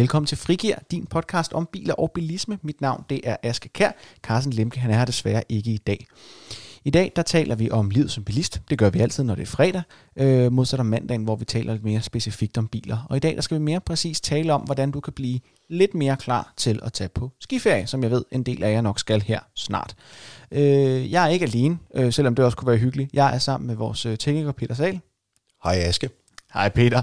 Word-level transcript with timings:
Velkommen 0.00 0.26
til 0.26 0.38
Frigir, 0.38 0.74
din 0.90 1.06
podcast 1.06 1.52
om 1.52 1.68
biler 1.72 1.94
og 1.94 2.10
bilisme. 2.10 2.58
Mit 2.62 2.80
navn 2.80 3.04
det 3.10 3.20
er 3.24 3.36
Aske 3.42 3.68
Kær. 3.68 3.90
Carsten 4.22 4.52
Lemke 4.52 4.80
han 4.80 4.90
er 4.90 4.98
her 4.98 5.04
desværre 5.04 5.42
ikke 5.48 5.70
i 5.70 5.76
dag. 5.76 6.06
I 6.84 6.90
dag 6.90 7.12
der 7.16 7.22
taler 7.22 7.54
vi 7.54 7.70
om 7.70 7.90
livet 7.90 8.10
som 8.10 8.24
bilist. 8.24 8.62
Det 8.70 8.78
gør 8.78 8.90
vi 8.90 9.00
altid, 9.00 9.24
når 9.24 9.34
det 9.34 9.42
er 9.42 9.46
fredag, 9.46 9.82
øh, 10.16 10.52
modsat 10.52 10.80
om 10.80 10.86
mandagen, 10.86 11.24
hvor 11.24 11.36
vi 11.36 11.44
taler 11.44 11.72
lidt 11.72 11.84
mere 11.84 12.02
specifikt 12.02 12.58
om 12.58 12.68
biler. 12.68 13.06
Og 13.10 13.16
i 13.16 13.20
dag 13.20 13.34
der 13.36 13.40
skal 13.40 13.58
vi 13.58 13.62
mere 13.62 13.80
præcis 13.80 14.20
tale 14.20 14.52
om, 14.52 14.60
hvordan 14.60 14.90
du 14.90 15.00
kan 15.00 15.12
blive 15.12 15.40
lidt 15.68 15.94
mere 15.94 16.16
klar 16.16 16.52
til 16.56 16.80
at 16.82 16.92
tage 16.92 17.08
på 17.08 17.30
skiferie, 17.40 17.86
som 17.86 18.02
jeg 18.02 18.10
ved, 18.10 18.24
en 18.32 18.42
del 18.42 18.62
af 18.62 18.72
jer 18.72 18.80
nok 18.80 18.98
skal 18.98 19.22
her 19.22 19.40
snart. 19.54 19.94
Øh, 20.52 21.12
jeg 21.12 21.24
er 21.24 21.28
ikke 21.28 21.46
alene, 21.46 21.78
øh, 21.94 22.12
selvom 22.12 22.34
det 22.34 22.44
også 22.44 22.56
kunne 22.56 22.68
være 22.68 22.78
hyggeligt. 22.78 23.10
Jeg 23.12 23.34
er 23.34 23.38
sammen 23.38 23.66
med 23.66 23.74
vores 23.74 24.06
øh, 24.06 24.18
tekniker 24.18 24.52
Peter 24.52 24.74
Sal. 24.74 25.00
Hej 25.64 25.74
Aske. 25.74 26.10
Hej 26.54 26.68
Peter. 26.68 27.02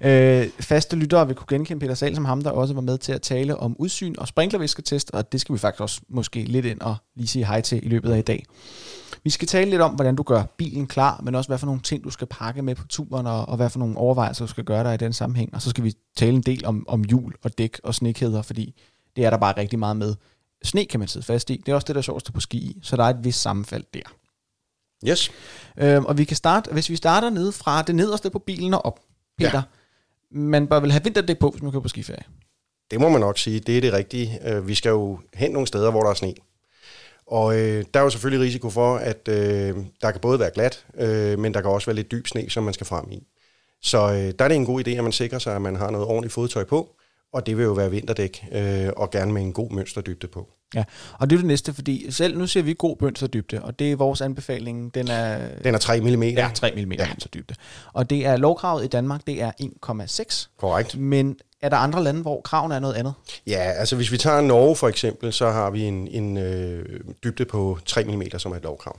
Øh, 0.00 0.48
faste 0.60 0.96
lyttere 0.96 1.26
vil 1.26 1.36
kunne 1.36 1.46
genkende 1.48 1.80
Peter 1.80 1.94
Sal 1.94 2.14
som 2.14 2.24
ham, 2.24 2.42
der 2.42 2.50
også 2.50 2.74
var 2.74 2.80
med 2.80 2.98
til 2.98 3.12
at 3.12 3.22
tale 3.22 3.56
om 3.56 3.76
udsyn 3.78 4.14
og 4.18 4.28
sprinklervisketest, 4.28 5.10
og 5.10 5.32
det 5.32 5.40
skal 5.40 5.52
vi 5.52 5.58
faktisk 5.58 5.80
også 5.80 6.00
måske 6.08 6.44
lidt 6.44 6.66
ind 6.66 6.80
og 6.80 6.96
lige 7.16 7.28
sige 7.28 7.46
hej 7.46 7.60
til 7.60 7.86
i 7.86 7.88
løbet 7.88 8.12
af 8.12 8.18
i 8.18 8.22
dag. 8.22 8.44
Vi 9.24 9.30
skal 9.30 9.48
tale 9.48 9.70
lidt 9.70 9.82
om, 9.82 9.94
hvordan 9.94 10.16
du 10.16 10.22
gør 10.22 10.42
bilen 10.56 10.86
klar, 10.86 11.20
men 11.22 11.34
også 11.34 11.48
hvad 11.48 11.58
for 11.58 11.66
nogle 11.66 11.80
ting, 11.80 12.04
du 12.04 12.10
skal 12.10 12.26
pakke 12.26 12.62
med 12.62 12.74
på 12.74 12.86
turen, 12.86 13.26
og, 13.26 13.48
og 13.48 13.56
hvad 13.56 13.70
for 13.70 13.78
nogle 13.78 13.96
overvejelser, 13.96 14.44
du 14.44 14.50
skal 14.50 14.64
gøre 14.64 14.84
dig 14.84 14.94
i 14.94 14.96
den 14.96 15.12
sammenhæng. 15.12 15.54
Og 15.54 15.62
så 15.62 15.70
skal 15.70 15.84
vi 15.84 15.94
tale 16.16 16.32
en 16.32 16.42
del 16.42 16.66
om, 16.66 16.84
om 16.88 17.04
hjul 17.04 17.34
og 17.42 17.58
dæk 17.58 17.80
og 17.84 17.94
snekæder, 17.94 18.42
fordi 18.42 18.74
det 19.16 19.24
er 19.24 19.30
der 19.30 19.36
bare 19.36 19.56
rigtig 19.56 19.78
meget 19.78 19.96
med. 19.96 20.14
Sne 20.64 20.84
kan 20.84 21.00
man 21.00 21.08
sidde 21.08 21.26
fast 21.26 21.50
i. 21.50 21.56
Det 21.66 21.72
er 21.72 21.74
også 21.74 21.84
det, 21.84 21.94
der 21.94 22.00
er 22.00 22.02
sjoveste 22.02 22.32
på 22.32 22.40
ski 22.40 22.78
så 22.82 22.96
der 22.96 23.04
er 23.04 23.10
et 23.10 23.24
vist 23.24 23.40
sammenfald 23.40 23.84
der. 23.94 24.00
Yes. 25.04 25.30
Øhm, 25.78 26.04
og 26.04 26.18
vi 26.18 26.24
kan 26.24 26.36
starte, 26.36 26.72
hvis 26.72 26.90
vi 26.90 26.96
starter 26.96 27.30
nede 27.30 27.52
fra 27.52 27.82
det 27.82 27.94
nederste 27.94 28.30
på 28.30 28.38
bilen 28.38 28.74
og 28.74 28.84
op, 28.84 29.00
Peter, 29.38 29.52
ja. 29.54 29.62
man 30.30 30.66
bør 30.66 30.80
vel 30.80 30.92
have 30.92 31.04
vinterdæk 31.04 31.38
på, 31.38 31.50
hvis 31.50 31.62
man 31.62 31.72
kører 31.72 31.82
på 31.82 31.88
skiferie. 31.88 32.22
Det 32.90 33.00
må 33.00 33.08
man 33.08 33.20
nok 33.20 33.38
sige, 33.38 33.60
det 33.60 33.76
er 33.76 33.80
det 33.80 33.92
rigtige. 33.92 34.38
Øh, 34.44 34.68
vi 34.68 34.74
skal 34.74 34.90
jo 34.90 35.18
hen 35.34 35.50
nogle 35.50 35.66
steder, 35.66 35.90
hvor 35.90 36.02
der 36.02 36.10
er 36.10 36.14
sne. 36.14 36.34
Og 37.26 37.58
øh, 37.58 37.84
der 37.94 38.00
er 38.00 38.04
jo 38.04 38.10
selvfølgelig 38.10 38.46
risiko 38.46 38.70
for, 38.70 38.96
at 38.96 39.28
øh, 39.28 39.76
der 40.02 40.10
kan 40.10 40.20
både 40.20 40.38
være 40.38 40.50
glat, 40.54 40.86
øh, 40.98 41.38
men 41.38 41.54
der 41.54 41.60
kan 41.60 41.70
også 41.70 41.86
være 41.86 41.96
lidt 41.96 42.10
dyb 42.10 42.26
sne, 42.26 42.50
som 42.50 42.64
man 42.64 42.74
skal 42.74 42.86
frem 42.86 43.12
i. 43.12 43.26
Så 43.82 43.98
øh, 43.98 44.32
der 44.38 44.44
er 44.44 44.48
det 44.48 44.56
en 44.56 44.66
god 44.66 44.88
idé, 44.88 44.90
at 44.90 45.02
man 45.02 45.12
sikrer 45.12 45.38
sig, 45.38 45.54
at 45.54 45.62
man 45.62 45.76
har 45.76 45.90
noget 45.90 46.06
ordentligt 46.06 46.32
fodtøj 46.32 46.64
på, 46.64 46.96
og 47.32 47.46
det 47.46 47.56
vil 47.56 47.64
jo 47.64 47.72
være 47.72 47.90
vinterdæk, 47.90 48.44
øh, 48.52 48.88
og 48.96 49.10
gerne 49.10 49.32
med 49.32 49.42
en 49.42 49.52
god 49.52 49.70
mønsterdybde 49.70 50.26
på. 50.26 50.48
Ja, 50.74 50.84
og 51.12 51.30
det 51.30 51.36
er 51.36 51.40
det 51.40 51.46
næste, 51.46 51.74
fordi 51.74 52.10
selv 52.10 52.38
nu 52.38 52.46
ser 52.46 52.62
vi 52.62 52.74
god 52.78 52.96
mønsterdybde, 53.00 53.62
og 53.62 53.78
det 53.78 53.92
er 53.92 53.96
vores 53.96 54.20
anbefaling. 54.20 54.94
Den 54.94 55.08
er, 55.08 55.38
den 55.64 55.74
er 55.74 55.78
3 55.78 56.00
mm. 56.00 56.22
Ja, 56.22 56.50
3 56.54 56.70
mm 56.70 56.92
ja. 56.92 57.06
mønsterdybde. 57.08 57.54
Og 57.92 58.10
det 58.10 58.26
er 58.26 58.36
lovkravet 58.36 58.84
i 58.84 58.88
Danmark, 58.88 59.26
det 59.26 59.42
er 59.42 59.52
1,6. 59.62 60.48
Korrekt. 60.58 60.98
Men 60.98 61.36
er 61.62 61.68
der 61.68 61.76
andre 61.76 62.04
lande, 62.04 62.22
hvor 62.22 62.40
kravene 62.40 62.74
er 62.74 62.78
noget 62.78 62.94
andet? 62.94 63.14
Ja, 63.46 63.58
altså 63.58 63.96
hvis 63.96 64.12
vi 64.12 64.18
tager 64.18 64.40
Norge 64.40 64.76
for 64.76 64.88
eksempel, 64.88 65.32
så 65.32 65.50
har 65.50 65.70
vi 65.70 65.82
en, 65.82 66.08
en 66.08 66.36
øh, 66.36 67.00
dybde 67.24 67.44
på 67.44 67.78
3 67.86 68.04
mm, 68.04 68.22
som 68.38 68.52
er 68.52 68.56
et 68.56 68.62
lovkrav. 68.62 68.98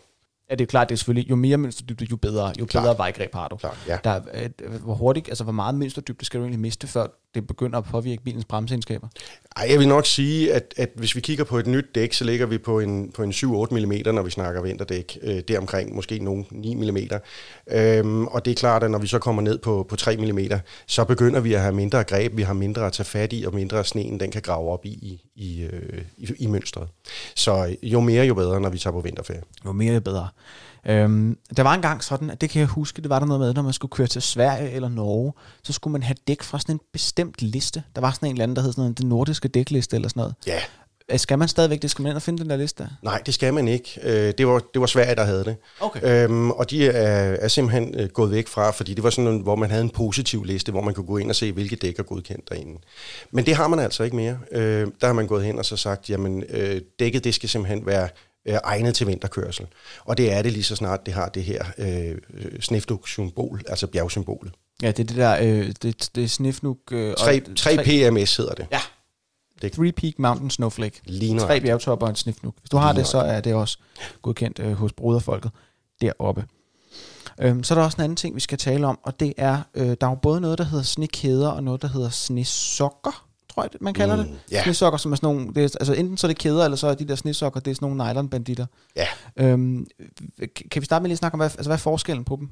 Ja, 0.50 0.56
det 0.56 0.62
er 0.62 0.68
klart, 0.68 0.90
det 0.90 0.95
er 0.95 0.98
selvfølgelig, 0.98 1.30
jo 1.30 1.36
mere 1.36 1.58
mønsterdybde, 1.58 2.08
jo 2.12 2.16
bedre, 2.16 2.54
jo 2.60 2.66
Klar. 2.66 2.82
bedre 2.82 2.98
vejgreb 2.98 3.34
har 3.34 3.48
du. 3.48 3.56
Klart, 3.56 3.78
ja. 3.88 3.98
Der, 4.04 4.22
øh, 4.34 4.50
hvor 4.84 4.94
hurtigt, 4.94 5.30
altså 5.30 5.44
hvor 5.44 5.54
meget 5.54 5.76
mønsterdybde 5.76 6.26
skal 6.26 6.40
du 6.40 6.44
egentlig 6.44 6.60
miste, 6.60 6.88
før 6.88 7.08
det 7.36 7.47
begynder 7.47 7.78
at 7.78 7.86
påvirke 7.86 8.23
bilens 8.23 8.45
bremseegenskaber? 8.45 9.08
Ej, 9.56 9.67
jeg 9.70 9.80
vil 9.80 9.88
nok 9.88 10.06
sige, 10.06 10.53
at, 10.53 10.73
at 10.78 10.89
hvis 10.95 11.16
vi 11.16 11.22
kigger 11.22 11.44
på 11.44 11.58
et 11.58 11.67
nyt 11.67 11.86
dæk, 11.95 12.14
så 12.14 12.23
ligger 12.25 12.45
vi 12.45 12.58
på 12.58 12.80
en, 12.80 13.11
på 13.11 13.23
en 13.23 13.31
7-8 13.31 13.45
mm, 13.45 14.16
når 14.16 14.22
vi 14.22 14.31
snakker 14.31 14.61
vinterdæk. 14.61 15.17
Øh, 15.22 15.36
det 15.36 15.50
er 15.50 15.59
omkring 15.59 15.95
måske 15.95 16.20
nogle 16.20 16.45
9 16.52 16.75
mm. 16.75 16.98
Øhm, 17.72 18.28
og 18.28 18.45
det 18.45 18.52
er 18.52 18.55
klart, 18.55 18.83
at 18.83 18.92
når 18.92 19.00
vi 19.00 19.08
så 19.08 19.20
kommer 19.20 19.42
ned 19.42 19.58
på, 19.58 19.86
på 19.89 19.95
3 19.95 20.17
mm, 20.17 20.39
så 20.88 21.03
begynder 21.03 21.39
vi 21.39 21.53
at 21.53 21.61
have 21.61 21.75
mindre 21.75 22.04
greb, 22.04 22.38
vi 22.38 22.42
har 22.42 22.54
mindre 22.54 22.86
at 22.86 22.93
tage 22.93 23.05
fat 23.05 23.33
i, 23.33 23.44
og 23.44 23.54
mindre 23.54 23.83
sneen, 23.83 24.20
den 24.20 24.32
kan 24.32 24.42
grave 24.42 24.71
op 24.71 24.86
i, 24.86 24.89
i, 24.89 25.21
i, 25.36 25.64
øh, 25.64 26.02
i, 26.17 26.27
i 26.39 26.48
mønstret. 26.48 26.88
Så 27.36 27.76
jo 27.83 27.99
mere, 27.99 28.26
jo 28.26 28.33
bedre, 28.33 28.61
når 28.61 28.70
vi 28.70 28.77
tager 28.77 28.92
på 28.92 29.02
vinterferie. 29.02 29.42
Jo 29.65 29.71
mere, 29.71 29.94
jo 29.94 29.99
bedre. 29.99 30.27
Øhm, 30.88 31.38
der 31.58 31.64
var 31.64 31.73
engang 31.73 32.04
sådan, 32.04 32.30
at 32.30 32.42
det 32.42 32.49
kan 32.49 32.59
jeg 32.59 32.67
huske, 32.67 33.02
det 33.02 33.09
var 33.09 33.20
der 33.20 33.26
noget 33.26 33.39
med, 33.39 33.54
når 33.54 33.61
man 33.61 33.73
skulle 33.73 33.92
køre 33.92 34.08
til 34.08 34.21
Sverige 34.21 34.71
eller 34.71 34.89
Norge, 34.89 35.33
så 35.64 35.73
skulle 35.73 35.92
man 35.92 36.04
have 36.04 36.15
dæk 36.27 36.44
fra 36.44 36.59
sådan 36.59 36.76
en 36.76 36.80
bestemt 36.94 37.17
liste. 37.39 37.83
Der 37.95 38.02
var 38.02 38.11
sådan 38.11 38.28
en 38.28 38.32
eller 38.32 38.44
anden, 38.44 38.55
der 38.55 38.61
hed 38.61 38.72
sådan 38.72 38.82
noget, 38.82 38.98
den 38.98 39.10
nordiske 39.10 39.48
dækliste 39.48 39.95
eller 39.95 40.10
sådan 40.10 40.20
noget. 40.20 40.36
Ja. 40.48 40.60
Øh, 41.11 41.20
skal 41.20 41.39
man 41.39 41.48
stadigvæk 41.48 41.82
det? 41.82 41.92
Skal 41.92 42.04
man 42.04 42.10
ind 42.10 42.16
og 42.16 42.22
finde 42.22 42.44
den 42.44 42.50
der 42.50 42.58
liste? 42.58 42.89
Nej, 43.04 43.22
det 43.26 43.33
skal 43.33 43.54
man 43.54 43.67
ikke. 43.67 44.00
Øh, 44.04 44.33
det 44.38 44.48
var, 44.48 44.61
det 44.73 44.82
var 44.82 44.88
Sverige, 44.88 45.16
der 45.16 45.23
havde 45.23 45.44
det. 45.44 45.56
Okay. 45.80 46.23
Øhm, 46.23 46.52
og 46.52 46.70
de 46.70 46.88
er, 46.88 47.38
er 47.42 47.48
simpelthen 47.48 48.00
øh, 48.00 48.10
gået 48.10 48.32
væk 48.32 48.48
fra, 48.48 48.72
fordi 48.72 48.94
det 48.94 49.04
var 49.04 49.10
sådan 49.10 49.23
noget, 49.23 49.42
hvor 49.42 49.56
man 49.56 49.70
havde 49.70 49.83
en 49.83 49.89
positiv 49.89 50.44
liste, 50.44 50.72
hvor 50.72 50.82
man 50.82 50.94
kunne 50.94 51.06
gå 51.06 51.17
ind 51.17 51.30
og 51.30 51.36
se, 51.36 51.52
hvilke 51.52 51.76
dæk 51.76 52.00
er 52.00 52.04
godkendt 52.04 52.50
derinde. 52.50 52.82
Men 53.32 53.45
det 53.45 53.56
har 53.56 53.67
man 53.67 53.80
altså 53.80 54.04
ikke 54.04 54.16
mere. 54.16 54.39
Øh, 54.52 54.88
der 55.02 55.08
har 55.08 55.14
man 55.14 55.27
gået 55.27 55.45
hen 55.45 55.60
og 55.60 55.66
så 55.66 55.77
sagt, 55.77 56.10
jamen 56.10 56.44
øh, 56.50 56.82
dækket 57.00 57.23
det 57.23 57.33
skal 57.33 57.50
simpelthen 57.50 57.86
være 57.86 58.10
øh, 58.48 58.58
egnet 58.64 58.95
til 58.95 59.08
vinterkørsel. 59.08 59.66
Og 60.06 60.17
det 60.17 60.33
er 60.33 60.42
det 60.42 60.52
lige 60.52 60.64
så 60.64 60.76
snart, 60.76 61.06
det 61.06 61.14
har 61.14 61.30
det 61.30 61.44
her 61.44 61.64
øh, 61.77 62.16
snifnuk-symbol, 62.61 63.61
altså 63.67 63.88
bjergsymbolet. 63.88 64.54
Ja, 64.82 64.88
det 64.88 64.99
er 64.99 65.04
det 65.04 65.15
der, 65.15 65.38
øh, 65.42 65.73
det, 65.82 66.10
det 66.15 66.23
er 66.23 66.27
snifnuk... 66.27 66.77
Øh, 66.92 67.15
3, 67.15 67.42
3 67.55 67.77
PMS 67.77 68.38
hedder 68.38 68.54
det. 68.54 68.67
Ja. 68.71 68.80
Det. 69.61 69.71
Three 69.71 69.92
Peak 69.92 70.20
Mountain 70.20 70.49
Snowflake. 70.49 71.02
Ligner. 71.05 71.45
Tre 71.45 71.61
bjergtopper 71.61 72.05
og 72.05 72.10
en 72.10 72.15
snifnuk. 72.15 72.55
Hvis 72.60 72.70
du 72.70 72.77
har 72.77 72.93
det, 72.93 73.08
så 73.08 73.17
er 73.17 73.42
det 73.42 73.54
også 73.54 73.77
godkendt 74.21 74.60
øh, 74.60 74.73
hos 74.73 74.93
broderfolket 74.93 75.52
deroppe. 76.02 76.45
Øhm, 77.42 77.64
så 77.64 77.73
er 77.73 77.77
der 77.77 77.86
også 77.86 77.98
en 77.98 78.04
anden 78.04 78.15
ting, 78.15 78.36
vi 78.36 78.39
skal 78.39 78.58
tale 78.58 78.88
om, 78.88 78.99
og 79.04 79.20
det 79.20 79.33
er, 79.38 79.61
øh, 79.73 79.88
der 80.02 80.08
er 80.08 80.11
jo 80.11 80.15
både 80.15 80.42
noget, 80.42 80.58
der 80.58 80.64
hedder 80.64 80.83
snekæder, 80.83 81.49
og 81.49 81.64
noget, 81.64 81.82
der 81.82 81.88
hedder 81.88 82.09
snesokker 82.09 83.27
tror 83.58 83.70
jeg, 83.73 83.78
man 83.82 83.94
kalder 83.94 84.16
mm, 84.16 84.23
det. 84.23 84.40
Ja. 84.52 84.64
Snesokker, 84.64 84.98
som 84.98 85.12
er 85.12 85.16
sådan 85.16 85.28
nogle, 85.28 85.48
det 85.48 85.58
er, 85.58 85.78
altså 85.80 85.94
enten 85.94 86.18
så 86.18 86.28
er 86.28 86.30
det 86.30 86.38
kæder, 86.38 86.64
eller 86.64 86.76
så 86.76 86.88
er 86.88 86.94
de 86.94 87.08
der 87.08 87.16
snesokker, 87.16 87.60
det 87.60 87.72
er 87.72 87.76
sådan 87.76 87.90
nogle 87.90 88.14
nylon-banditter. 88.14 88.66
Ja. 88.95 89.08
Øhm, 89.38 89.88
kan 90.72 90.82
vi 90.82 90.86
starte 90.86 91.04
med 91.04 91.10
lige 91.10 91.14
at 91.14 91.18
snakke 91.18 91.36
om, 91.36 91.40
hvad, 91.40 91.48
altså, 91.48 91.70
hvad 91.70 91.76
er 91.76 91.82
forskellen 91.82 92.26
på 92.26 92.36
dem? 92.36 92.50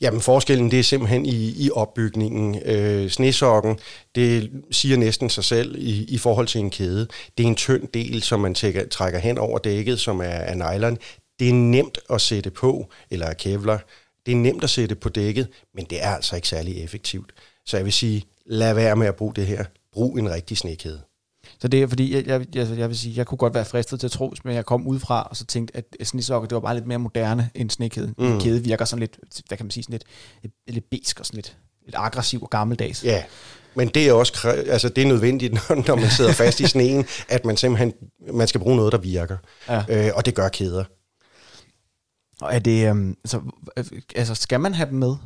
Jamen 0.00 0.20
forskellen, 0.20 0.70
det 0.70 0.78
er 0.78 0.82
simpelthen 0.82 1.26
i, 1.26 1.64
i 1.64 1.70
opbygningen. 1.70 2.58
Øh, 2.64 3.10
snesokken, 3.10 3.78
det 4.14 4.50
siger 4.70 4.96
næsten 4.96 5.30
sig 5.30 5.44
selv 5.44 5.74
i, 5.78 6.04
i 6.04 6.18
forhold 6.18 6.46
til 6.46 6.60
en 6.60 6.70
kæde. 6.70 7.06
Det 7.38 7.44
er 7.44 7.48
en 7.48 7.56
tynd 7.56 7.88
del, 7.94 8.22
som 8.22 8.40
man 8.40 8.54
tækker, 8.54 8.88
trækker 8.88 9.18
hen 9.18 9.38
over 9.38 9.58
dækket, 9.58 10.00
som 10.00 10.20
er 10.20 10.24
af 10.24 10.56
nylon. 10.56 10.98
Det 11.38 11.48
er 11.48 11.54
nemt 11.54 11.98
at 12.10 12.20
sætte 12.20 12.50
på, 12.50 12.90
eller 13.10 13.32
kevlar. 13.32 13.84
Det 14.26 14.32
er 14.32 14.36
nemt 14.36 14.64
at 14.64 14.70
sætte 14.70 14.94
på 14.94 15.08
dækket, 15.08 15.48
men 15.74 15.86
det 15.90 16.04
er 16.04 16.08
altså 16.08 16.36
ikke 16.36 16.48
særlig 16.48 16.84
effektivt. 16.84 17.32
Så 17.66 17.76
jeg 17.76 17.84
vil 17.84 17.92
sige, 17.92 18.24
lad 18.46 18.74
være 18.74 18.96
med 18.96 19.06
at 19.06 19.16
bruge 19.16 19.34
det 19.34 19.46
her 19.46 19.64
brug 19.92 20.18
en 20.18 20.30
rigtig 20.30 20.58
snekæde. 20.58 21.02
Så 21.58 21.68
det 21.68 21.82
er 21.82 21.86
fordi, 21.86 22.14
jeg, 22.14 22.26
jeg, 22.26 22.46
jeg, 22.54 22.78
jeg 22.78 22.88
vil 22.88 22.98
sige, 22.98 23.14
jeg 23.16 23.26
kunne 23.26 23.38
godt 23.38 23.54
være 23.54 23.64
fristet 23.64 24.00
til 24.00 24.06
at 24.06 24.10
tro, 24.10 24.34
men 24.44 24.54
jeg 24.54 24.66
kom 24.66 24.86
udefra 24.86 25.22
og 25.30 25.36
så 25.36 25.46
tænkte, 25.46 25.76
at 25.76 25.84
snesokker, 26.02 26.48
det 26.48 26.54
var 26.54 26.60
bare 26.60 26.74
lidt 26.74 26.86
mere 26.86 26.98
moderne 26.98 27.50
end 27.54 27.70
snekæde. 27.70 28.14
Mm. 28.18 28.24
En 28.24 28.40
kæde 28.40 28.64
virker 28.64 28.84
sådan 28.84 29.00
lidt, 29.00 29.18
hvad 29.48 29.56
kan 29.56 29.66
man 29.66 29.70
sige, 29.70 29.84
sådan 29.84 29.92
lidt, 29.92 30.04
lidt, 30.42 30.54
lidt 30.66 30.90
besk 30.90 31.20
og 31.20 31.26
sådan 31.26 31.36
lidt, 31.36 31.56
lidt 31.84 31.96
aggressiv 31.98 32.42
og 32.42 32.50
gammeldags. 32.50 33.04
Ja, 33.04 33.24
men 33.74 33.88
det 33.88 34.08
er 34.08 34.12
også 34.12 34.48
altså 34.68 34.88
det 34.88 35.02
er 35.02 35.08
nødvendigt, 35.08 35.52
når, 35.68 35.86
når 35.86 35.96
man 35.96 36.10
sidder 36.10 36.32
fast 36.32 36.60
i 36.60 36.66
sneen, 36.66 37.04
at 37.28 37.44
man 37.44 37.56
simpelthen 37.56 37.92
man 38.32 38.48
skal 38.48 38.60
bruge 38.60 38.76
noget, 38.76 38.92
der 38.92 38.98
virker. 38.98 39.36
Ja. 39.68 39.84
Øh, 39.88 40.12
og 40.14 40.26
det 40.26 40.34
gør 40.34 40.48
kæder. 40.48 40.84
Og 42.40 42.54
er 42.54 42.58
det, 42.58 42.88
øhm, 42.88 43.16
altså, 43.24 43.40
altså, 44.16 44.34
skal 44.34 44.60
man 44.60 44.74
have 44.74 44.88
dem 44.90 44.98
med? 44.98 45.16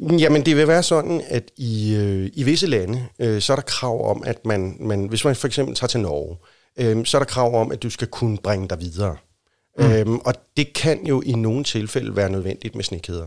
Jamen, 0.00 0.46
det 0.46 0.56
vil 0.56 0.68
være 0.68 0.82
sådan, 0.82 1.22
at 1.28 1.50
i, 1.56 1.94
øh, 1.94 2.30
i 2.34 2.42
visse 2.42 2.66
lande, 2.66 3.06
øh, 3.18 3.40
så 3.40 3.52
er 3.52 3.56
der 3.56 3.62
krav 3.62 4.10
om, 4.10 4.22
at 4.26 4.46
man, 4.46 4.76
man, 4.80 5.06
hvis 5.06 5.24
man 5.24 5.36
for 5.36 5.46
eksempel 5.46 5.74
tager 5.74 5.88
til 5.88 6.00
Norge, 6.00 6.36
øh, 6.76 7.06
så 7.06 7.16
er 7.16 7.18
der 7.18 7.26
krav 7.26 7.60
om, 7.60 7.72
at 7.72 7.82
du 7.82 7.90
skal 7.90 8.08
kunne 8.08 8.38
bringe 8.38 8.68
dig 8.68 8.80
videre. 8.80 9.16
Mm. 9.78 9.92
Øhm, 9.92 10.18
og 10.18 10.34
det 10.56 10.72
kan 10.72 11.06
jo 11.06 11.22
i 11.26 11.32
nogle 11.32 11.64
tilfælde 11.64 12.16
være 12.16 12.30
nødvendigt 12.30 12.74
med 12.74 12.84
snekæder. 12.84 13.26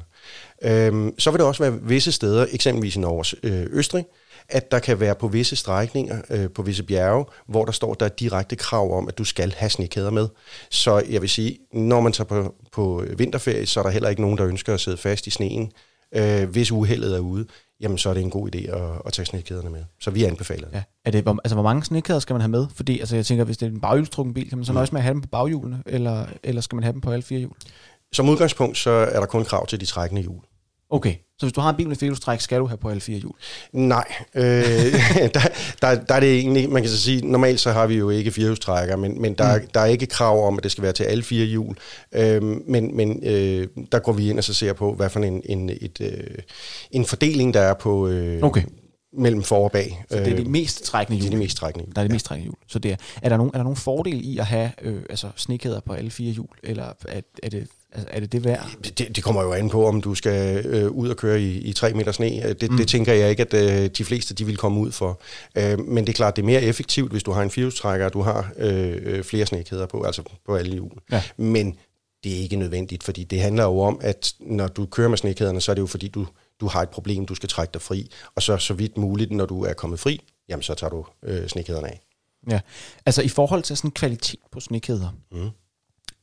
Øhm, 0.62 1.20
så 1.20 1.32
vil 1.32 1.40
det 1.40 1.48
også 1.48 1.64
være 1.64 1.80
visse 1.82 2.12
steder, 2.12 2.46
eksempelvis 2.52 2.96
i 2.96 3.00
Norge 3.00 3.38
øh, 3.44 3.68
Østrig, 3.70 4.06
at 4.50 4.72
der 4.72 4.80
kan 4.80 5.00
være 5.00 5.16
på 5.16 5.28
visse 5.28 5.56
strækninger, 5.56 6.22
øh, 6.30 6.50
på 6.50 6.62
visse 6.62 6.84
bjerge, 6.84 7.26
hvor 7.48 7.66
der 7.66 7.72
står, 7.72 7.94
der 7.94 8.06
er 8.06 8.10
direkte 8.10 8.56
krav 8.56 8.98
om, 8.98 9.08
at 9.08 9.18
du 9.18 9.24
skal 9.24 9.54
have 9.58 9.70
snekæder 9.70 10.10
med. 10.10 10.28
Så 10.70 11.04
jeg 11.10 11.22
vil 11.22 11.30
sige, 11.30 11.58
når 11.74 12.02
man 12.02 12.12
tager 12.12 12.28
på, 12.28 12.56
på 12.72 13.04
vinterferie, 13.18 13.66
så 13.66 13.80
er 13.80 13.84
der 13.84 13.90
heller 13.90 14.10
ikke 14.10 14.22
nogen, 14.22 14.38
der 14.38 14.48
ønsker 14.48 14.74
at 14.74 14.80
sidde 14.80 14.98
fast 14.98 15.28
i 15.28 15.30
sneen. 15.30 15.72
Øh, 16.16 16.50
hvis 16.50 16.72
uheldet 16.72 17.16
er 17.16 17.20
ude, 17.20 17.46
jamen 17.80 17.98
så 17.98 18.10
er 18.10 18.14
det 18.14 18.24
en 18.24 18.30
god 18.30 18.56
idé 18.56 18.72
at, 18.72 19.02
at 19.06 19.14
tage 19.14 19.26
snekæderne 19.26 19.70
med. 19.70 19.84
Så 20.00 20.12
vi 20.12 20.24
anbefaler 20.24 20.68
det. 20.68 20.76
Ja. 20.76 20.84
Er 21.06 21.12
det 21.12 21.24
hvor, 21.24 21.40
altså, 21.44 21.56
hvor 21.56 21.64
mange 21.64 21.84
snekæder 21.84 22.20
skal 22.20 22.34
man 22.34 22.42
have 22.42 22.50
med? 22.50 22.68
Fordi 22.76 23.00
altså, 23.00 23.16
jeg 23.16 23.26
tænker, 23.26 23.44
hvis 23.44 23.58
det 23.58 23.66
er 23.66 23.72
en 23.72 23.82
baghjulstrukken 23.82 24.34
bil, 24.34 24.50
kan 24.50 24.58
man 24.58 24.66
så 24.66 24.72
mm. 24.72 24.74
nøjes 24.74 24.92
med 24.92 25.00
at 25.00 25.04
have 25.04 25.14
dem 25.14 25.22
på 25.22 25.28
baghjulene, 25.28 25.84
eller, 25.86 26.26
eller 26.44 26.62
skal 26.62 26.76
man 26.76 26.84
have 26.84 26.94
dem 26.94 27.02
på 27.02 27.12
alle 27.12 27.24
fire 27.24 27.40
hjul? 27.40 27.52
Som 28.12 28.30
udgangspunkt, 28.30 28.78
så 28.78 28.92
er 28.92 29.20
der 29.20 29.28
kun 29.28 29.44
krav 29.46 29.68
til 29.68 29.80
de 29.80 29.86
trækkende 29.86 30.22
hjul. 30.22 30.42
Okay, 30.90 31.16
så 31.40 31.46
hvis 31.46 31.54
du 31.54 31.62
har 31.62 31.70
en 31.70 31.76
bil 31.76 31.88
med 31.88 31.96
firehjulstræk, 31.96 32.42
skal 32.42 32.60
du 32.60 32.66
have 32.66 32.78
på 32.78 32.90
alle 32.90 33.02
fire 33.02 33.20
hjul? 33.20 33.34
Nej, 33.74 34.14
øh, 34.36 34.44
der, 35.34 35.40
der, 35.82 35.96
der 35.96 36.16
er 36.16 36.20
det 36.20 36.40
egentlig, 36.40 36.70
man 36.70 36.82
kan 36.82 36.92
så 36.92 37.02
sige, 37.02 37.28
normalt 37.28 37.60
så 37.60 37.72
har 37.72 37.88
vi 37.88 37.96
jo 37.96 38.10
ikke 38.10 38.32
firehjulstrækker, 38.32 38.96
men, 38.96 39.22
men 39.22 39.34
der, 39.34 39.60
mm. 39.60 39.68
der 39.74 39.80
er 39.80 39.86
ikke 39.86 40.06
krav 40.06 40.48
om, 40.48 40.58
at 40.58 40.64
det 40.64 40.72
skal 40.72 40.82
være 40.84 40.94
til 40.94 41.04
alle 41.04 41.24
fire 41.24 41.46
hjul. 41.46 41.76
Øh, 42.12 42.44
men 42.44 42.96
men 42.96 43.20
øh, 43.24 43.68
der 43.92 44.00
går 44.00 44.12
vi 44.12 44.30
ind 44.30 44.38
og 44.38 44.44
så 44.44 44.54
ser 44.54 44.74
på, 44.74 44.94
hvad 44.94 45.10
for 45.10 45.20
en, 45.20 45.42
en, 45.46 45.70
et, 45.70 46.02
øh, 46.02 46.38
en 46.92 47.06
fordeling 47.06 47.54
der 47.54 47.62
er 47.62 47.74
på, 47.74 48.08
øh, 48.08 48.44
okay. 48.44 48.64
mellem 49.18 49.44
for 49.44 49.64
og 49.64 49.72
bag. 49.72 50.04
Så 50.10 50.18
det 50.18 50.28
er 50.28 50.36
de 50.36 50.50
mest 50.50 50.84
trækkende 50.84 51.18
hjul? 51.18 51.24
Det 51.24 51.34
er 51.34 51.38
de 51.38 51.44
mest 51.44 51.58
trækkende 51.58 51.86
hjul. 51.86 51.96
Der 51.96 52.02
er 52.02 52.08
de 52.08 52.14
mest 52.14 52.26
trækkende 52.26 52.46
hjul. 52.46 52.56
Så 52.68 52.80
det 52.80 52.92
er, 52.92 52.96
er, 53.22 53.30
der 53.30 53.38
nogen, 53.38 53.52
er 53.54 53.58
der 53.58 53.64
nogen 53.64 53.78
fordel 53.78 54.26
i 54.26 54.38
at 54.38 54.46
have 54.46 54.72
øh, 54.82 55.02
altså 55.10 55.30
snekæder 55.36 55.80
på 55.80 55.94
alle 55.94 56.12
fire 56.12 56.32
hjul, 56.32 56.48
eller 56.64 56.94
er, 57.08 57.22
er 57.44 57.50
det 57.50 57.68
Altså, 57.92 58.08
er 58.12 58.20
det 58.20 58.32
det 58.32 58.44
værd? 58.44 58.70
Det, 58.84 59.16
det 59.16 59.24
kommer 59.24 59.44
jo 59.44 59.54
an 59.54 59.70
på, 59.70 59.88
om 59.88 60.02
du 60.02 60.16
skal 60.16 60.66
øh, 60.66 60.92
ud 60.92 61.10
og 61.10 61.18
køre 61.18 61.42
i, 61.42 61.58
i 61.58 61.74
3 61.74 61.94
meter 61.94 62.12
sne. 62.12 62.54
Det, 62.54 62.72
mm. 62.72 62.78
det 62.78 62.88
tænker 62.88 63.14
jeg 63.14 63.30
ikke, 63.30 63.42
at 63.42 63.54
øh, 63.54 63.90
de 63.98 64.06
fleste 64.06 64.34
de 64.34 64.46
vil 64.46 64.58
komme 64.58 64.80
ud 64.80 64.92
for. 64.92 65.22
Øh, 65.58 65.80
men 65.80 66.04
det 66.04 66.10
er 66.10 66.14
klart, 66.14 66.36
det 66.36 66.42
er 66.42 66.46
mere 66.46 66.62
effektivt, 66.62 67.12
hvis 67.12 67.24
du 67.24 67.32
har 67.32 67.42
en 67.42 67.50
firehjulstrækker, 67.50 68.06
og 68.06 68.14
du 68.14 68.22
har 68.22 68.52
øh, 68.58 68.98
øh, 69.02 69.24
flere 69.24 69.46
snekæder 69.46 69.86
på, 69.86 70.04
altså 70.04 70.24
på 70.46 70.56
alle 70.56 70.72
hjul. 70.72 70.92
Ja. 71.12 71.24
Men 71.38 71.78
det 72.24 72.34
er 72.34 72.40
ikke 72.40 72.56
nødvendigt, 72.56 73.04
fordi 73.04 73.24
det 73.24 73.42
handler 73.42 73.64
jo 73.64 73.80
om, 73.80 74.00
at 74.04 74.34
når 74.40 74.68
du 74.68 74.86
kører 74.86 75.10
med 75.10 75.18
snekæderne, 75.18 75.62
så 75.62 75.72
er 75.72 75.74
det 75.74 75.82
jo 75.82 75.88
fordi, 75.88 76.08
du, 76.08 76.28
du 76.60 76.68
har 76.68 76.82
et 76.82 76.90
problem, 76.90 77.26
du 77.26 77.36
skal 77.36 77.50
trække 77.50 77.72
dig 77.74 77.82
fri. 77.82 78.12
Og 78.36 78.42
så 78.42 78.58
så 78.58 78.74
vidt 78.74 78.98
muligt, 78.98 79.32
når 79.32 79.46
du 79.46 79.64
er 79.64 79.74
kommet 79.74 80.00
fri, 80.00 80.22
jamen 80.50 80.64
så 80.64 80.74
tager 80.74 80.92
du 80.92 81.06
øh, 81.24 81.48
snekæderne 81.48 81.88
af. 81.88 82.00
Ja, 82.50 82.60
altså 83.06 83.22
i 83.22 83.30
forhold 83.30 83.64
til 83.64 83.78
sådan 83.78 83.92
kvalitet 83.92 84.40
på 84.52 84.60
snekæder, 84.60 85.10
mm 85.32 85.50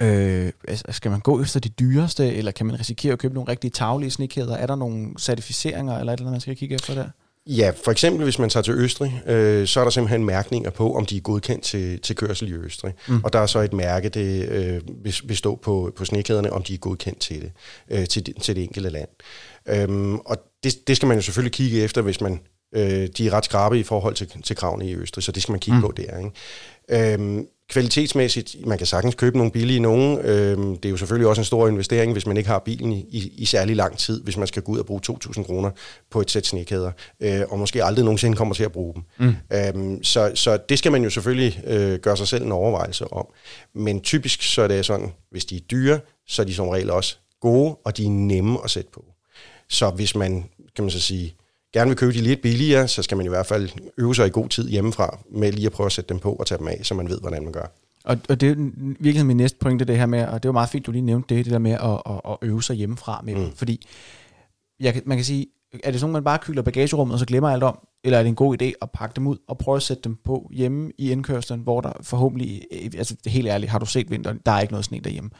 Øh, 0.02 0.52
altså, 0.68 0.84
skal 0.90 1.10
man 1.10 1.20
gå 1.20 1.42
efter 1.42 1.60
de 1.60 1.68
dyreste, 1.68 2.34
eller 2.34 2.52
kan 2.52 2.66
man 2.66 2.80
risikere 2.80 3.12
at 3.12 3.18
købe 3.18 3.34
nogle 3.34 3.50
rigtig 3.50 3.72
taglige 3.72 4.10
snikheder? 4.10 4.56
Er 4.56 4.66
der 4.66 4.76
nogle 4.76 5.14
certificeringer, 5.18 5.98
eller 5.98 6.12
et 6.12 6.16
eller 6.16 6.26
andet, 6.26 6.32
man 6.32 6.40
skal 6.40 6.56
kigge 6.56 6.74
efter 6.74 6.94
der? 6.94 7.08
Ja, 7.46 7.72
for 7.84 7.90
eksempel 7.90 8.24
hvis 8.24 8.38
man 8.38 8.50
tager 8.50 8.62
til 8.62 8.74
Østrig, 8.74 9.22
øh, 9.26 9.66
så 9.66 9.80
er 9.80 9.84
der 9.84 9.90
simpelthen 9.90 10.24
mærkninger 10.24 10.70
på, 10.70 10.96
om 10.96 11.06
de 11.06 11.16
er 11.16 11.20
godkendt 11.20 11.64
til, 11.64 12.00
til 12.00 12.16
kørsel 12.16 12.48
i 12.48 12.52
Østrig. 12.52 12.94
Mm. 13.08 13.24
Og 13.24 13.32
der 13.32 13.38
er 13.38 13.46
så 13.46 13.58
et 13.58 13.72
mærke, 13.72 14.08
det 14.08 14.48
øh, 14.48 14.80
vil 15.24 15.36
stå 15.36 15.56
på, 15.56 15.92
på 15.96 16.04
snikæderne, 16.04 16.52
om 16.52 16.62
de 16.62 16.74
er 16.74 16.78
godkendt 16.78 17.20
til 17.20 17.40
det, 17.40 17.52
øh, 17.90 18.06
til, 18.06 18.34
til 18.40 18.56
det 18.56 18.62
enkelte 18.62 18.90
land. 18.90 19.08
Øhm, 19.68 20.16
og 20.16 20.36
det, 20.64 20.88
det 20.88 20.96
skal 20.96 21.06
man 21.06 21.16
jo 21.16 21.22
selvfølgelig 21.22 21.52
kigge 21.52 21.82
efter, 21.82 22.02
hvis 22.02 22.20
man 22.20 22.40
øh, 22.74 23.08
de 23.16 23.26
er 23.26 23.32
ret 23.32 23.44
skrabe 23.44 23.78
i 23.78 23.82
forhold 23.82 24.14
til, 24.14 24.42
til 24.42 24.56
kravene 24.56 24.88
i 24.90 24.94
Østrig, 24.94 25.24
så 25.24 25.32
det 25.32 25.42
skal 25.42 25.52
man 25.52 25.60
kigge 25.60 25.76
mm. 25.76 25.82
på 25.82 25.92
der. 25.96 26.18
Ikke? 26.18 27.12
Øhm, 27.14 27.46
kvalitetsmæssigt, 27.70 28.56
man 28.66 28.78
kan 28.78 28.86
sagtens 28.86 29.14
købe 29.14 29.36
nogle 29.36 29.52
billige 29.52 29.80
nogen. 29.80 30.18
Øhm, 30.18 30.76
det 30.76 30.84
er 30.84 30.90
jo 30.90 30.96
selvfølgelig 30.96 31.28
også 31.28 31.40
en 31.40 31.44
stor 31.44 31.68
investering, 31.68 32.12
hvis 32.12 32.26
man 32.26 32.36
ikke 32.36 32.50
har 32.50 32.58
bilen 32.58 32.92
i, 32.92 33.06
i, 33.10 33.32
i 33.36 33.44
særlig 33.44 33.76
lang 33.76 33.98
tid, 33.98 34.22
hvis 34.22 34.36
man 34.36 34.46
skal 34.46 34.62
gå 34.62 34.72
ud 34.72 34.78
og 34.78 34.86
bruge 34.86 35.00
2.000 35.10 35.42
kroner 35.42 35.70
på 36.10 36.20
et 36.20 36.30
sæt 36.30 36.46
snekæder, 36.46 36.92
øh, 37.20 37.40
og 37.48 37.58
måske 37.58 37.84
aldrig 37.84 38.04
nogensinde 38.04 38.36
kommer 38.36 38.54
til 38.54 38.64
at 38.64 38.72
bruge 38.72 38.94
dem. 38.94 39.02
Mm. 39.18 39.34
Øhm, 39.56 40.04
så, 40.04 40.32
så 40.34 40.56
det 40.68 40.78
skal 40.78 40.92
man 40.92 41.04
jo 41.04 41.10
selvfølgelig 41.10 41.60
øh, 41.66 41.98
gøre 41.98 42.16
sig 42.16 42.28
selv 42.28 42.44
en 42.44 42.52
overvejelse 42.52 43.12
om. 43.12 43.26
Men 43.74 44.00
typisk 44.00 44.42
så 44.42 44.62
er 44.62 44.68
det 44.68 44.86
sådan, 44.86 45.12
hvis 45.30 45.44
de 45.44 45.56
er 45.56 45.60
dyre, 45.60 46.00
så 46.26 46.42
er 46.42 46.46
de 46.46 46.54
som 46.54 46.68
regel 46.68 46.90
også 46.90 47.16
gode, 47.40 47.76
og 47.84 47.96
de 47.96 48.04
er 48.04 48.10
nemme 48.10 48.58
at 48.64 48.70
sætte 48.70 48.90
på. 48.90 49.04
Så 49.68 49.90
hvis 49.90 50.14
man, 50.14 50.44
kan 50.76 50.84
man 50.84 50.90
så 50.90 51.00
sige, 51.00 51.34
gerne 51.74 51.88
vil 51.88 51.96
købe 51.96 52.12
de 52.12 52.20
lidt 52.20 52.42
billigere, 52.42 52.88
så 52.88 53.02
skal 53.02 53.16
man 53.16 53.26
i 53.26 53.28
hvert 53.28 53.46
fald 53.46 53.68
øve 53.98 54.14
sig 54.14 54.26
i 54.26 54.30
god 54.30 54.48
tid 54.48 54.68
hjemmefra 54.68 55.18
med 55.30 55.52
lige 55.52 55.66
at 55.66 55.72
prøve 55.72 55.86
at 55.86 55.92
sætte 55.92 56.08
dem 56.08 56.18
på 56.18 56.32
og 56.32 56.46
tage 56.46 56.58
dem 56.58 56.68
af, 56.68 56.80
så 56.82 56.94
man 56.94 57.08
ved, 57.08 57.20
hvordan 57.20 57.44
man 57.44 57.52
gør. 57.52 57.66
Og, 58.04 58.18
og 58.28 58.40
det 58.40 58.50
er 58.50 58.54
virkelig 59.00 59.26
min 59.26 59.36
næste 59.36 59.58
pointe, 59.58 59.84
det 59.84 59.98
her 59.98 60.06
med, 60.06 60.26
og 60.26 60.42
det 60.42 60.48
var 60.48 60.52
meget 60.52 60.68
fint, 60.68 60.86
du 60.86 60.90
lige 60.92 61.02
nævnte 61.02 61.34
det, 61.34 61.44
det 61.44 61.52
der 61.52 61.58
med 61.58 61.72
at, 61.72 62.02
at, 62.14 62.20
at 62.30 62.36
øve 62.42 62.62
sig 62.62 62.76
hjemmefra 62.76 63.20
med 63.24 63.34
mm. 63.34 63.52
fordi 63.54 63.86
jeg, 64.80 65.02
man 65.04 65.18
kan 65.18 65.24
sige, 65.24 65.46
er 65.84 65.90
det 65.90 66.00
sådan, 66.00 66.12
man 66.12 66.24
bare 66.24 66.38
kyler 66.38 66.62
bagagerummet, 66.62 67.12
og 67.12 67.18
så 67.18 67.26
glemmer 67.26 67.50
alt 67.50 67.62
om, 67.62 67.78
eller 68.04 68.18
er 68.18 68.22
det 68.22 68.28
en 68.28 68.34
god 68.34 68.62
idé 68.62 68.72
at 68.82 68.90
pakke 68.90 69.16
dem 69.16 69.26
ud 69.26 69.36
og 69.48 69.58
prøve 69.58 69.76
at 69.76 69.82
sætte 69.82 70.02
dem 70.02 70.16
på 70.24 70.50
hjemme 70.52 70.90
i 70.98 71.10
indkørslen, 71.10 71.60
hvor 71.60 71.80
der 71.80 71.92
forhåbentlig, 72.02 72.62
øh, 72.72 72.90
altså 72.98 73.16
helt 73.26 73.48
ærligt, 73.48 73.70
har 73.72 73.78
du 73.78 73.86
set 73.86 74.10
vinteren, 74.10 74.40
der 74.46 74.52
er 74.52 74.60
ikke 74.60 74.72
noget 74.72 74.84
sne 74.84 75.00
derhjemme, 75.04 75.30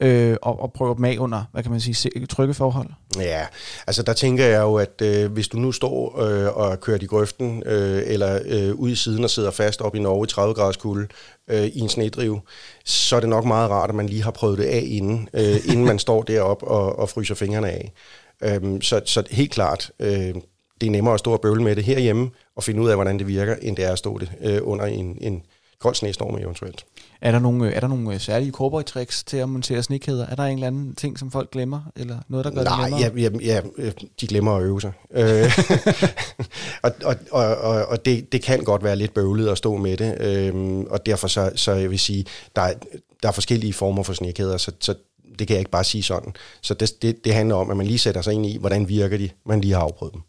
øh, 0.00 0.36
og, 0.42 0.62
og 0.62 0.72
prøve 0.72 0.94
dem 0.94 1.04
af 1.04 1.16
under, 1.18 1.44
hvad 1.52 1.62
kan 1.62 1.70
man 1.70 1.80
sige, 1.80 2.10
trygge 2.26 2.54
forhold? 2.54 2.88
Ja, 3.16 3.46
altså 3.86 4.02
der 4.02 4.12
tænker 4.12 4.44
jeg 4.44 4.60
jo, 4.60 4.74
at 4.74 5.02
øh, 5.02 5.32
hvis 5.32 5.48
du 5.48 5.56
nu 5.56 5.72
står 5.72 6.20
øh, 6.22 6.56
og 6.56 6.80
kører 6.80 6.98
i 7.02 7.06
grøften, 7.06 7.62
øh, 7.66 8.02
eller 8.06 8.40
øh, 8.46 8.74
ude 8.74 8.92
i 8.92 8.96
siden 8.96 9.24
og 9.24 9.30
sidder 9.30 9.50
fast 9.50 9.80
op 9.80 9.94
i 9.94 9.98
Norge 9.98 10.24
i 10.24 10.28
30 10.28 10.54
graders 10.54 10.76
kulde, 10.76 11.08
øh, 11.50 11.64
i 11.66 11.80
en 11.80 11.88
snedrive, 11.88 12.40
så 12.84 13.16
er 13.16 13.20
det 13.20 13.28
nok 13.28 13.44
meget 13.44 13.70
rart, 13.70 13.88
at 13.88 13.94
man 13.94 14.06
lige 14.06 14.22
har 14.22 14.30
prøvet 14.30 14.58
det 14.58 14.64
af 14.64 14.82
inden, 14.86 15.28
øh, 15.34 15.56
inden 15.64 15.84
man 15.84 15.98
står 15.98 16.22
derop 16.22 16.62
og, 16.62 16.98
og 16.98 17.08
fryser 17.08 17.34
fingrene 17.34 17.68
af. 17.70 17.92
Øhm, 18.42 18.82
så, 18.82 19.00
så 19.04 19.22
helt 19.30 19.50
klart, 19.50 19.90
øh, 19.98 20.34
det 20.80 20.86
er 20.86 20.90
nemmere 20.90 21.14
at 21.14 21.20
stå 21.20 21.32
og 21.32 21.40
bøvle 21.40 21.62
med 21.62 21.76
det 21.76 21.84
herhjemme 21.84 22.30
og 22.56 22.64
finde 22.64 22.82
ud 22.82 22.88
af, 22.88 22.96
hvordan 22.96 23.18
det 23.18 23.26
virker, 23.26 23.56
end 23.62 23.76
det 23.76 23.84
er 23.84 23.92
at 23.92 23.98
stå 23.98 24.18
det 24.18 24.30
øh, 24.42 24.58
under 24.62 24.84
en, 24.84 25.18
en 25.20 25.42
kold 25.80 25.94
snestorm 25.94 26.38
eventuelt. 26.38 26.84
Er 27.20 27.32
der 27.32 27.38
nogle, 27.38 27.72
er 27.72 27.80
der 27.80 27.88
nogle 27.88 28.14
øh, 28.14 28.20
særlige 28.20 28.52
cowboy 28.52 28.82
tricks 28.82 29.24
til 29.24 29.36
at 29.36 29.48
montere 29.48 29.82
snekæder? 29.82 30.26
Er 30.26 30.34
der 30.34 30.42
en 30.42 30.54
eller 30.54 30.66
anden 30.66 30.94
ting, 30.94 31.18
som 31.18 31.30
folk 31.30 31.50
glemmer? 31.50 31.80
Eller 31.96 32.18
noget, 32.28 32.44
der 32.44 32.50
gør 32.50 32.62
Nej, 32.62 32.88
det 32.88 33.00
nemmere? 33.00 33.30
Nej, 33.30 33.40
ja, 33.44 33.54
ja, 33.54 33.60
ja, 33.84 33.90
de 34.20 34.26
glemmer 34.26 34.52
at 34.52 34.62
øve 34.62 34.80
sig. 34.80 34.92
Øh, 35.10 35.52
og 36.82 36.92
og, 37.04 37.16
og, 37.30 37.56
og, 37.56 37.86
og 37.86 38.04
det, 38.04 38.32
det 38.32 38.42
kan 38.42 38.64
godt 38.64 38.84
være 38.84 38.96
lidt 38.96 39.14
bøvlet 39.14 39.48
at 39.48 39.58
stå 39.58 39.76
med 39.76 39.96
det. 39.96 40.20
Øhm, 40.20 40.80
og 40.82 41.06
derfor 41.06 41.28
så, 41.28 41.52
så 41.54 41.72
jeg 41.72 41.90
vil 41.90 41.98
sige, 41.98 42.24
der 42.56 42.62
er, 42.62 42.74
der 43.22 43.28
er 43.28 43.32
forskellige 43.32 43.72
former 43.72 44.02
for 44.02 44.12
snekæder, 44.12 44.56
så, 44.56 44.72
så 44.80 44.94
det 45.38 45.46
kan 45.46 45.54
jeg 45.54 45.58
ikke 45.58 45.70
bare 45.70 45.84
sige 45.84 46.02
sådan. 46.02 46.34
Så 46.60 46.74
det, 46.74 47.02
det, 47.02 47.24
det 47.24 47.34
handler 47.34 47.54
om, 47.54 47.70
at 47.70 47.76
man 47.76 47.86
lige 47.86 47.98
sætter 47.98 48.22
sig 48.22 48.34
ind 48.34 48.46
i, 48.46 48.56
hvordan 48.58 48.88
virker 48.88 49.18
de, 49.18 49.30
man 49.46 49.60
lige 49.60 49.72
har 49.72 49.80
afprøvet 49.80 50.14
dem. 50.14 50.22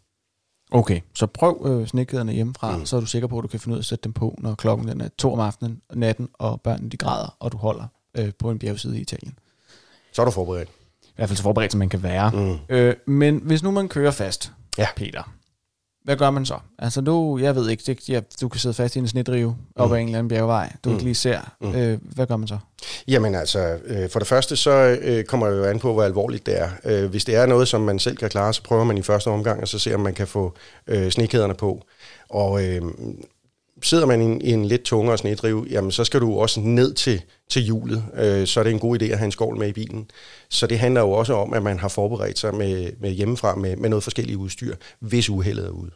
Okay, 0.70 1.00
så 1.14 1.26
prøv 1.26 1.66
øh, 1.66 1.86
snekæderne 1.86 2.32
hjemmefra, 2.32 2.76
mm. 2.76 2.86
så 2.86 2.96
er 2.96 3.00
du 3.00 3.06
sikker 3.06 3.28
på, 3.28 3.38
at 3.38 3.42
du 3.42 3.48
kan 3.48 3.60
finde 3.60 3.72
ud 3.72 3.78
af 3.78 3.82
at 3.82 3.86
sætte 3.86 4.04
dem 4.04 4.12
på, 4.12 4.34
når 4.38 4.54
klokken 4.54 4.88
den 4.88 5.00
er 5.00 5.08
to 5.18 5.32
om 5.32 5.40
aftenen, 5.40 5.80
natten, 5.94 6.28
og 6.32 6.60
børnene 6.60 6.90
de 6.90 6.96
græder, 6.96 7.36
og 7.40 7.52
du 7.52 7.56
holder 7.56 7.84
øh, 8.18 8.32
på 8.38 8.50
en 8.50 8.58
bjergside 8.58 8.98
i 8.98 9.00
Italien. 9.00 9.38
Så 10.12 10.22
er 10.22 10.26
du 10.26 10.32
forberedt. 10.32 10.68
I 11.02 11.12
hvert 11.16 11.28
fald 11.28 11.36
så 11.36 11.42
forberedt, 11.42 11.72
som 11.72 11.78
man 11.78 11.88
kan 11.88 12.02
være. 12.02 12.30
Mm. 12.30 12.58
Øh, 12.68 12.94
men 13.06 13.40
hvis 13.44 13.62
nu 13.62 13.70
man 13.70 13.88
kører 13.88 14.10
fast, 14.10 14.52
ja. 14.78 14.86
Peter, 14.96 15.32
hvad 16.04 16.16
gør 16.16 16.30
man 16.30 16.46
så? 16.46 16.58
Altså 16.78 17.00
nu, 17.00 17.38
jeg 17.38 17.56
ved 17.56 17.70
ikke, 17.70 17.82
det, 17.86 18.08
ja, 18.08 18.20
du 18.40 18.48
kan 18.48 18.60
sidde 18.60 18.74
fast 18.74 18.96
i 18.96 18.98
en 18.98 19.08
snedrive 19.08 19.50
mm. 19.50 19.82
op 19.82 19.92
ad 19.92 19.98
en 19.98 20.06
eller 20.06 20.18
anden 20.18 20.28
bjergvej, 20.28 20.72
du 20.84 20.88
mm. 20.88 20.94
ikke 20.94 21.04
lige 21.04 21.14
ser. 21.14 21.40
Mm. 21.60 21.74
Øh, 21.74 21.98
hvad 22.02 22.26
gør 22.26 22.36
man 22.36 22.48
så? 22.48 22.58
Jamen 23.08 23.34
altså, 23.34 23.78
øh, 23.84 24.10
for 24.10 24.18
det 24.18 24.28
første 24.28 24.56
så 24.56 24.98
øh, 25.02 25.24
kommer 25.24 25.50
det 25.50 25.58
jo 25.58 25.64
an 25.64 25.78
på, 25.78 25.92
hvor 25.92 26.02
alvorligt 26.02 26.46
det 26.46 26.60
er. 26.60 26.68
Øh, 26.84 27.10
hvis 27.10 27.24
det 27.24 27.36
er 27.36 27.46
noget, 27.46 27.68
som 27.68 27.80
man 27.80 27.98
selv 27.98 28.16
kan 28.16 28.28
klare, 28.28 28.54
så 28.54 28.62
prøver 28.62 28.84
man 28.84 28.98
i 28.98 29.02
første 29.02 29.28
omgang, 29.28 29.60
og 29.60 29.68
så 29.68 29.78
ser 29.78 29.94
om 29.94 30.00
man 30.00 30.14
kan 30.14 30.26
få 30.26 30.54
øh, 30.86 31.10
snekæderne 31.10 31.54
på. 31.54 31.82
Og 32.28 32.64
øh, 32.64 32.82
sidder 33.82 34.06
man 34.06 34.22
i 34.22 34.24
en, 34.24 34.40
i 34.40 34.50
en 34.50 34.64
lidt 34.64 34.82
tungere 34.82 35.18
snedrive, 35.18 35.66
jamen 35.70 35.90
så 35.90 36.04
skal 36.04 36.20
du 36.20 36.38
også 36.38 36.60
ned 36.60 36.94
til, 36.94 37.22
til 37.50 37.62
hjulet. 37.62 38.04
Øh, 38.14 38.46
så 38.46 38.60
er 38.60 38.64
det 38.64 38.72
en 38.72 38.78
god 38.78 39.02
idé 39.02 39.04
at 39.04 39.18
have 39.18 39.26
en 39.26 39.32
skål 39.32 39.58
med 39.58 39.68
i 39.68 39.72
bilen. 39.72 40.10
Så 40.50 40.66
det 40.66 40.78
handler 40.78 41.00
jo 41.00 41.10
også 41.10 41.34
om, 41.34 41.52
at 41.54 41.62
man 41.62 41.78
har 41.78 41.88
forberedt 41.88 42.38
sig 42.38 42.54
med, 42.54 42.92
med 43.00 43.10
hjemmefra 43.10 43.54
med, 43.54 43.76
med 43.76 43.88
noget 43.88 44.02
forskelligt 44.02 44.38
udstyr, 44.38 44.74
hvis 45.00 45.30
uheldet 45.30 45.66
er 45.66 45.70
ude. 45.70 45.90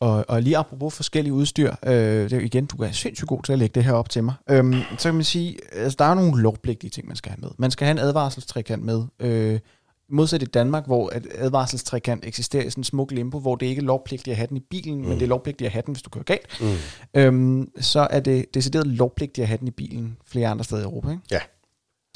Og, 0.00 0.24
og 0.28 0.42
lige 0.42 0.56
apropos 0.56 0.94
forskellige 0.94 1.32
udstyr, 1.32 1.74
øh, 1.86 1.92
det 2.30 2.32
er 2.32 2.40
igen, 2.40 2.66
du 2.66 2.82
er 2.82 2.90
sindssygt 2.90 3.28
god 3.28 3.42
til 3.42 3.52
at 3.52 3.58
lægge 3.58 3.74
det 3.74 3.84
her 3.84 3.92
op 3.92 4.10
til 4.10 4.24
mig. 4.24 4.34
Øhm, 4.50 4.74
så 4.98 5.08
kan 5.08 5.14
man 5.14 5.24
sige, 5.24 5.56
altså 5.72 5.96
der 5.98 6.04
er 6.04 6.14
nogle 6.14 6.42
lovpligtige 6.42 6.90
ting, 6.90 7.06
man 7.06 7.16
skal 7.16 7.30
have 7.30 7.40
med. 7.40 7.50
Man 7.58 7.70
skal 7.70 7.84
have 7.84 7.92
en 7.92 7.98
advarselstrikant 7.98 8.84
med. 8.84 9.02
Øh, 9.20 9.60
modsat 10.08 10.42
i 10.42 10.46
Danmark, 10.46 10.86
hvor 10.86 11.12
advarselstrækant 11.34 12.24
eksisterer 12.24 12.64
i 12.64 12.70
sådan 12.70 12.80
en 12.80 12.84
smuk 12.84 13.10
limbo, 13.10 13.38
hvor 13.38 13.56
det 13.56 13.66
ikke 13.66 13.80
er 13.80 13.84
lovpligtigt 13.84 14.32
at 14.32 14.36
have 14.36 14.46
den 14.46 14.56
i 14.56 14.60
bilen, 14.70 15.02
mm. 15.02 15.08
men 15.08 15.12
det 15.12 15.22
er 15.22 15.28
lovpligtigt 15.28 15.66
at 15.66 15.72
have 15.72 15.82
den, 15.86 15.94
hvis 15.94 16.02
du 16.02 16.10
kører 16.10 16.24
galt, 16.24 16.60
mm. 16.60 17.20
øhm, 17.20 17.70
så 17.80 18.06
er 18.10 18.20
det 18.20 18.54
decideret 18.54 18.86
lovpligtigt 18.86 19.42
at 19.42 19.48
have 19.48 19.58
den 19.58 19.68
i 19.68 19.70
bilen 19.70 20.16
flere 20.26 20.48
andre 20.48 20.64
steder 20.64 20.82
i 20.82 20.84
Europa. 20.84 21.10
Ikke? 21.10 21.22
Ja. 21.30 21.40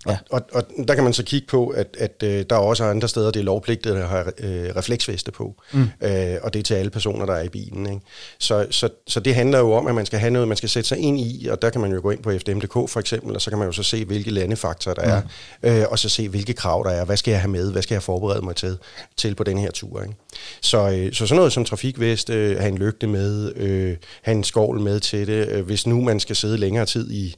Ja. 0.09 0.17
Og, 0.31 0.43
og, 0.53 0.63
og 0.79 0.89
der 0.89 0.95
kan 0.95 1.05
man 1.05 1.13
så 1.13 1.23
kigge 1.23 1.47
på, 1.47 1.69
at, 1.69 1.97
at 1.99 2.23
øh, 2.23 2.45
der 2.51 2.57
er 2.57 2.61
også 2.61 2.85
andre 2.85 3.09
steder, 3.09 3.31
det 3.31 3.41
er 3.41 3.45
lovpligtigt 3.45 3.97
at 3.97 4.09
have 4.09 4.25
øh, 4.39 4.77
refleksveste 4.77 5.33
på. 5.33 5.55
Mm. 5.73 5.89
Øh, 6.03 6.37
og 6.43 6.53
det 6.53 6.59
er 6.59 6.63
til 6.63 6.75
alle 6.75 6.91
personer, 6.91 7.27
der 7.27 7.35
er 7.35 7.43
i 7.43 7.49
bilen. 7.49 7.87
Ikke? 7.87 8.01
Så, 8.39 8.67
så, 8.71 8.89
så 9.07 9.21
det 9.21 9.35
handler 9.35 9.59
jo 9.59 9.73
om, 9.73 9.87
at 9.87 9.95
man 9.95 10.07
skal 10.07 10.19
have 10.19 10.31
noget, 10.31 10.49
man 10.49 10.57
skal 10.57 10.69
sætte 10.69 10.89
sig 10.89 10.99
ind 10.99 11.21
i, 11.21 11.49
og 11.51 11.63
der 11.63 11.71
kan 11.71 11.81
man 11.81 11.93
jo 11.93 12.01
gå 12.03 12.11
ind 12.11 12.23
på 12.23 12.31
FDM.dk 12.39 12.73
for 12.73 12.97
eksempel, 12.97 13.35
og 13.35 13.41
så 13.43 13.51
kan 13.51 13.59
man 13.59 13.69
jo 13.69 13.73
så 13.73 13.83
se, 13.83 14.05
hvilke 14.05 14.31
landefaktorer 14.31 14.95
der 14.95 15.21
mm. 15.21 15.29
er, 15.63 15.81
øh, 15.81 15.87
og 15.91 15.99
så 15.99 16.09
se, 16.09 16.29
hvilke 16.29 16.53
krav 16.53 16.85
der 16.85 16.91
er. 16.91 17.05
Hvad 17.05 17.17
skal 17.17 17.31
jeg 17.31 17.41
have 17.41 17.51
med? 17.51 17.73
Hvad 17.73 17.83
skal 17.83 17.95
jeg 17.95 18.03
forberede 18.03 18.45
mig 18.45 18.57
til, 18.57 18.79
til 19.17 19.35
på 19.35 19.45
den 19.45 19.59
her 19.59 19.71
tur? 19.71 20.03
Ikke? 20.03 20.15
Så, 20.61 20.91
øh, 20.91 21.13
så 21.13 21.27
sådan 21.27 21.37
noget 21.37 21.53
som 21.53 21.65
trafikvest, 21.65 22.31
øh, 22.31 22.57
have 22.59 22.69
en 22.69 22.79
lygte 22.79 23.07
med, 23.07 23.57
øh, 23.57 23.97
have 24.23 24.37
en 24.37 24.45
skovl 24.45 24.81
med 24.81 25.01
til 25.01 25.27
det, 25.27 25.49
øh, 25.49 25.67
hvis 25.67 25.87
nu 25.87 26.01
man 26.01 26.21
skal 26.21 26.37
sidde 26.37 26.59
længere 26.59 26.87
tid 26.87 27.11
i 27.11 27.37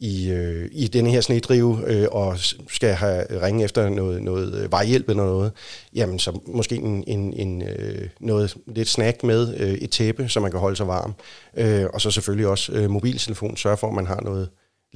i, 0.00 0.30
øh, 0.30 0.68
i 0.72 0.86
denne 0.86 1.10
her 1.10 1.20
snedrive 1.20 1.82
øh, 1.86 2.06
og 2.10 2.38
skal 2.68 2.94
have 2.94 3.42
ringe 3.42 3.64
efter 3.64 3.88
noget, 3.88 4.22
noget 4.22 4.54
øh, 4.54 4.72
vejhjælp 4.72 5.08
eller 5.08 5.24
noget, 5.24 5.52
jamen 5.94 6.18
så 6.18 6.40
måske 6.46 6.76
en, 6.76 7.04
en, 7.06 7.32
en, 7.32 7.62
øh, 7.62 8.08
noget 8.20 8.56
lidt 8.66 8.88
snack 8.88 9.24
med, 9.24 9.54
øh, 9.56 9.72
et 9.72 9.90
tæppe, 9.90 10.28
så 10.28 10.40
man 10.40 10.50
kan 10.50 10.60
holde 10.60 10.76
sig 10.76 10.86
varm. 10.86 11.14
Øh, 11.56 11.86
og 11.94 12.00
så 12.00 12.10
selvfølgelig 12.10 12.46
også 12.46 12.72
øh, 12.72 12.90
mobiltelefon, 12.90 13.56
sørge 13.56 13.76
for, 13.76 13.88
at 13.88 13.94
man 13.94 14.06
har 14.06 14.20
noget, 14.20 14.48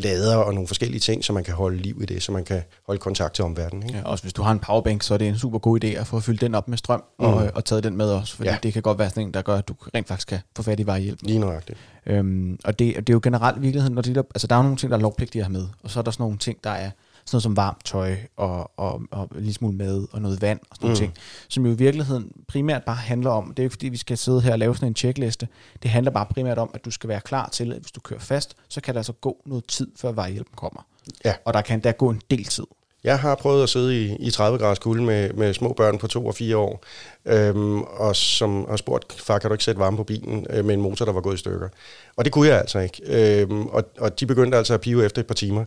lader 0.03 0.37
og 0.37 0.55
nogle 0.55 0.67
forskellige 0.67 1.01
ting, 1.01 1.25
så 1.25 1.33
man 1.33 1.45
kan 1.45 1.55
holde 1.55 1.77
liv 1.77 1.99
i 2.03 2.07
det, 2.07 2.23
så 2.23 2.33
man 2.33 2.45
kan 2.45 2.63
holde 2.87 2.99
kontakt 2.99 3.35
til 3.35 3.45
omverdenen. 3.45 3.83
Ikke? 3.83 3.99
Ja, 3.99 4.05
også 4.05 4.25
hvis 4.25 4.33
du 4.33 4.43
har 4.43 4.53
en 4.53 4.59
powerbank, 4.59 5.03
så 5.03 5.15
er 5.15 5.19
det 5.19 5.29
en 5.29 5.39
super 5.39 5.59
god 5.59 5.85
idé 5.85 5.87
at 5.87 6.07
få 6.07 6.21
fyldt 6.21 6.41
den 6.41 6.55
op 6.55 6.69
med 6.69 6.79
strøm 6.79 7.05
mm. 7.19 7.25
og, 7.25 7.51
og 7.55 7.65
taget 7.65 7.85
den 7.85 7.97
med 7.97 8.11
også, 8.11 8.37
fordi 8.37 8.49
ja. 8.49 8.59
det 8.63 8.73
kan 8.73 8.83
godt 8.83 8.99
være 8.99 9.11
sådan 9.11 9.27
en, 9.27 9.35
der 9.35 9.43
gør, 9.43 9.57
at 9.57 9.69
du 9.69 9.75
rent 9.95 10.09
faktisk 10.09 10.29
kan 10.29 10.39
få 10.57 10.63
fat 10.63 10.81
i 10.81 10.87
vejhjælp. 10.87 11.19
Lige 11.23 11.39
nøjagtigt. 11.39 11.79
Øhm, 12.07 12.59
og 12.65 12.79
det, 12.79 12.97
det 12.97 13.09
er 13.09 13.13
jo 13.13 13.21
generelt 13.23 13.57
i 13.57 13.61
virkeligheden, 13.61 13.95
når 13.95 14.03
det 14.03 14.15
der, 14.15 14.23
altså 14.35 14.47
der 14.47 14.57
er 14.57 14.63
nogle 14.63 14.77
ting, 14.77 14.91
der 14.91 14.99
er 14.99 15.03
lovpligtige 15.03 15.43
at 15.43 15.47
have 15.47 15.53
med, 15.53 15.67
og 15.83 15.91
så 15.91 15.99
er 15.99 16.03
der 16.03 16.11
sådan 16.11 16.25
nogle 16.25 16.39
ting, 16.39 16.59
der 16.65 16.71
er 16.71 16.91
sådan 17.25 17.37
noget 17.37 17.43
som 17.43 17.57
varmt 17.57 17.85
tøj 17.85 18.17
og, 18.37 18.71
og, 18.77 19.03
og 19.11 19.29
lige 19.35 19.55
smule 19.55 19.77
mad 19.77 20.07
og 20.13 20.23
noget 20.23 20.43
vand 20.43 20.61
og 20.71 20.77
sådan 20.77 20.89
mm. 20.89 20.97
ting, 20.97 21.15
som 21.49 21.67
jo 21.67 21.73
i 21.73 21.77
virkeligheden 21.77 22.33
primært 22.49 22.85
bare 22.85 22.97
handler 22.97 23.31
om, 23.31 23.49
det 23.49 23.59
er 23.59 23.63
jo 23.63 23.67
ikke 23.67 23.75
fordi, 23.75 23.89
vi 23.89 23.97
skal 23.97 24.19
sidde 24.19 24.41
her 24.41 24.53
og 24.53 24.59
lave 24.59 24.75
sådan 24.75 24.89
en 24.89 24.97
checkliste, 24.97 25.49
det 25.83 25.91
handler 25.91 26.13
bare 26.13 26.27
primært 26.27 26.59
om, 26.59 26.71
at 26.75 26.85
du 26.85 26.91
skal 26.91 27.09
være 27.09 27.21
klar 27.21 27.49
til, 27.49 27.73
at 27.73 27.79
hvis 27.79 27.93
du 27.93 28.01
kører 28.01 28.21
fast, 28.21 28.57
så 28.69 28.81
kan 28.81 28.95
der 28.95 29.01
altså 29.01 29.13
gå 29.13 29.43
noget 29.47 29.65
tid, 29.67 29.87
før 29.97 30.13
vejhjælpen 30.13 30.55
kommer. 30.57 30.87
Ja. 31.25 31.35
Og 31.45 31.55
der 31.55 31.61
kan 31.61 31.81
der 31.81 31.93
gå 31.93 32.11
en 32.11 32.21
del 32.31 32.45
tid. 32.45 32.65
Jeg 33.05 33.19
har 33.19 33.35
prøvet 33.35 33.63
at 33.63 33.69
sidde 33.69 34.03
i, 34.03 34.17
i 34.17 34.31
30 34.31 34.59
graders 34.59 34.79
kulde 34.79 35.03
med, 35.03 35.33
med 35.33 35.55
små 35.55 35.73
børn 35.73 35.99
på 35.99 36.07
to 36.07 36.27
og 36.27 36.35
fire 36.35 36.57
år, 36.57 36.85
øhm, 37.25 37.83
og 37.83 38.17
som 38.17 38.67
har 38.69 38.77
spurgt, 38.77 39.13
far, 39.13 39.39
kan 39.39 39.51
du 39.51 39.55
ikke 39.55 39.65
sætte 39.65 39.79
varme 39.79 39.97
på 39.97 40.05
bilen 40.05 40.47
øh, 40.51 40.65
med 40.65 40.75
en 40.75 40.81
motor, 40.81 41.05
der 41.05 41.13
var 41.13 41.21
gået 41.21 41.35
i 41.35 41.39
stykker? 41.39 41.69
Og 42.17 42.25
det 42.25 42.33
kunne 42.33 42.49
jeg 42.49 42.59
altså 42.59 42.79
ikke. 42.79 43.03
Øhm, 43.07 43.67
og, 43.67 43.85
og 43.99 44.21
de 44.21 44.27
begyndte 44.27 44.59
altså 44.59 44.75
at 44.75 44.81
pive 44.81 45.05
efter 45.05 45.21
et 45.21 45.27
par 45.27 45.35
timer. 45.35 45.65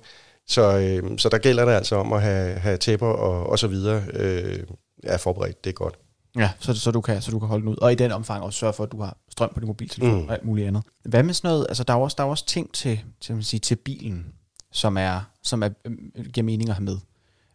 Så, 0.48 0.78
øhm, 0.78 1.18
så 1.18 1.30
der 1.30 1.38
gælder 1.38 1.66
det 1.66 1.72
altså 1.72 1.96
om 1.96 2.14
at 2.14 2.22
have, 2.22 2.60
have 2.60 2.78
tæpper 2.78 3.08
og, 3.08 3.50
og 3.50 3.60
så 3.60 3.68
videre 3.68 4.04
øh, 4.14 4.64
er 5.04 5.18
forberedt. 5.18 5.64
Det 5.64 5.70
er 5.70 5.74
godt. 5.74 6.00
Ja, 6.38 6.52
så, 6.60 6.74
så, 6.74 6.92
du 6.92 7.02
kan, 7.02 7.22
så 7.22 7.32
du 7.32 7.40
kan 7.40 7.48
holde 7.48 7.62
den 7.62 7.72
ud. 7.72 7.78
Og 7.78 7.92
i 7.92 7.96
den 7.96 8.12
omfang 8.12 8.44
også 8.44 8.60
sørge 8.60 8.74
for, 8.74 8.84
at 8.84 8.92
du 8.92 9.02
har 9.02 9.18
strøm 9.30 9.52
på 9.54 9.60
din 9.60 9.68
mobiltelefon 9.68 10.22
mm. 10.22 10.28
og 10.28 10.34
alt 10.34 10.46
muligt 10.46 10.68
andet. 10.68 10.84
Hvad 11.06 11.24
med 11.24 11.34
sådan 11.34 11.50
noget, 11.50 11.66
altså 11.70 11.84
der 11.84 11.94
er 11.94 11.98
også, 11.98 12.16
der 12.18 12.24
er 12.24 12.28
også 12.28 12.46
ting 12.46 12.74
til, 12.74 13.00
til, 13.22 13.36
man 13.36 13.44
sige, 13.44 13.60
til 13.60 13.76
bilen, 13.76 14.26
som 14.72 14.98
er, 14.98 15.22
som 15.44 15.64
er, 15.64 15.70
øh, 15.86 16.26
giver 16.26 16.46
mening 16.46 16.70
at 16.70 16.76
have 16.76 16.84
med. 16.84 16.98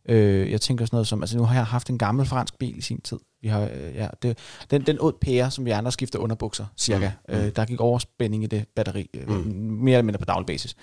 Øh, 0.09 0.51
jeg 0.51 0.61
tænker 0.61 0.85
sådan 0.85 0.97
noget 0.97 1.07
som, 1.07 1.23
altså 1.23 1.37
nu 1.37 1.45
har 1.45 1.55
jeg 1.55 1.67
haft 1.67 1.91
en 1.91 1.99
gammel 1.99 2.27
fransk 2.27 2.59
bil 2.59 2.79
i 2.79 2.81
sin 2.81 3.01
tid. 3.01 3.19
Vi 3.43 3.49
har, 3.49 3.63
øh, 3.63 3.95
ja, 3.95 4.09
det, 4.23 4.39
den, 4.71 4.83
den 4.83 4.97
åd 5.01 5.13
pære, 5.21 5.51
som 5.51 5.65
vi 5.65 5.71
andre 5.71 5.93
skifter 5.93 6.19
underbukser, 6.19 6.67
cirka. 6.77 7.11
Mm. 7.29 7.35
Øh, 7.35 7.53
der 7.57 7.65
gik 7.65 7.81
overspænding 7.81 8.45
i 8.45 8.47
det 8.47 8.65
batteri, 8.77 9.11
øh, 9.15 9.29
mm. 9.29 9.35
mere 9.55 9.95
eller 9.95 10.05
mindre 10.05 10.19
på 10.19 10.25
daglig 10.25 10.47
basis. 10.47 10.77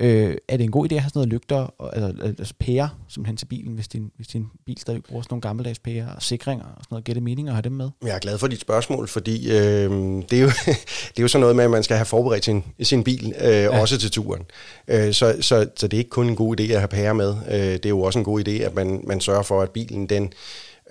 Øh, 0.00 0.36
er 0.48 0.56
det 0.56 0.64
en 0.64 0.70
god 0.70 0.92
idé 0.92 0.94
at 0.94 1.00
have 1.00 1.08
sådan 1.08 1.18
noget 1.18 1.28
lygter, 1.28 1.56
og, 1.78 1.96
altså, 1.96 2.22
altså 2.22 2.54
pære, 2.60 2.90
som 3.08 3.24
hen 3.24 3.36
til 3.36 3.46
bilen, 3.46 3.74
hvis 3.74 3.88
din, 3.88 4.10
hvis 4.16 4.26
din 4.26 4.46
bil 4.66 4.78
stadig 4.78 5.02
bruger 5.02 5.22
sådan 5.22 5.32
nogle 5.32 5.40
gammeldags 5.40 5.78
pære, 5.78 6.12
og 6.16 6.22
sikringer 6.22 6.64
og 6.64 6.70
sådan 6.76 6.86
noget? 6.90 7.04
Giver 7.04 7.14
det 7.14 7.22
mening 7.22 7.48
at 7.48 7.54
have 7.54 7.62
dem 7.62 7.72
med? 7.72 7.90
Jeg 8.02 8.14
er 8.14 8.18
glad 8.18 8.38
for 8.38 8.46
dit 8.46 8.60
spørgsmål, 8.60 9.08
fordi 9.08 9.50
øh, 9.50 9.90
det, 10.30 10.32
er 10.32 10.40
jo, 10.40 10.50
det 11.10 11.18
er 11.18 11.22
jo 11.22 11.28
sådan 11.28 11.40
noget 11.40 11.56
med, 11.56 11.64
at 11.64 11.70
man 11.70 11.82
skal 11.82 11.96
have 11.96 12.06
forberedt 12.06 12.44
sin, 12.44 12.64
sin 12.82 13.04
bil, 13.04 13.34
øh, 13.40 13.50
ja. 13.50 13.80
også 13.80 13.98
til 13.98 14.10
turen. 14.10 14.42
Øh, 14.88 15.12
så, 15.12 15.36
så, 15.40 15.66
så 15.76 15.88
det 15.88 15.96
er 15.96 15.98
ikke 15.98 16.10
kun 16.10 16.28
en 16.28 16.36
god 16.36 16.60
idé 16.60 16.72
at 16.72 16.78
have 16.78 16.88
pære 16.88 17.14
med. 17.14 17.36
Øh, 17.48 17.54
det 17.54 17.86
er 17.86 17.88
jo 17.88 18.00
også 18.00 18.18
en 18.18 18.24
god 18.24 18.48
idé, 18.48 18.50
at 18.50 18.74
man, 18.74 19.00
man 19.06 19.20
sørger 19.20 19.42
for, 19.42 19.62
at 19.62 19.70
bilen 19.70 20.06
den 20.06 20.32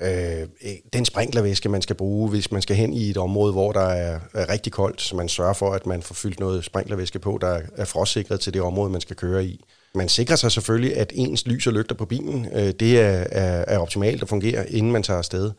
øh, 0.02 0.48
den 0.94 1.06
sprinklervæske, 1.06 1.70
man 1.70 1.82
skal 1.82 1.96
bruge, 1.96 2.30
hvis 2.30 2.52
man 2.52 2.62
skal 2.62 2.76
hen 2.76 2.94
i 2.94 3.10
et 3.10 3.18
område, 3.18 3.52
hvor 3.52 3.72
der 3.72 3.88
er, 3.88 4.20
er 4.34 4.50
rigtig 4.50 4.72
koldt, 4.72 5.02
så 5.02 5.16
man 5.16 5.30
sørger 5.30 5.54
for, 5.54 5.72
at 5.72 5.86
man 5.86 6.02
får 6.02 6.16
fyldt 6.16 6.40
noget 6.40 6.66
sprinklervæske 6.66 7.20
på, 7.20 7.38
der 7.42 7.60
er 7.78 7.86
frostsikret 7.86 8.40
til 8.40 8.54
det 8.54 8.62
område, 8.62 8.90
man 8.90 9.02
skal 9.02 9.16
køre 9.16 9.46
i. 9.46 9.66
Man 9.96 10.10
sikrer 10.10 10.36
sig 10.36 10.52
selvfølgelig, 10.52 10.98
at 10.98 11.12
ens 11.16 11.48
lys 11.48 11.68
og 11.68 11.74
lygter 11.74 11.96
på 11.96 12.06
bilen, 12.06 12.48
øh, 12.54 12.74
det 12.80 13.00
er, 13.00 13.26
er, 13.32 13.66
er 13.68 13.78
optimalt 13.78 14.22
at 14.22 14.30
fungere, 14.30 14.72
inden 14.72 14.92
man 14.92 15.04
tager 15.04 15.18
afsted. 15.18 15.52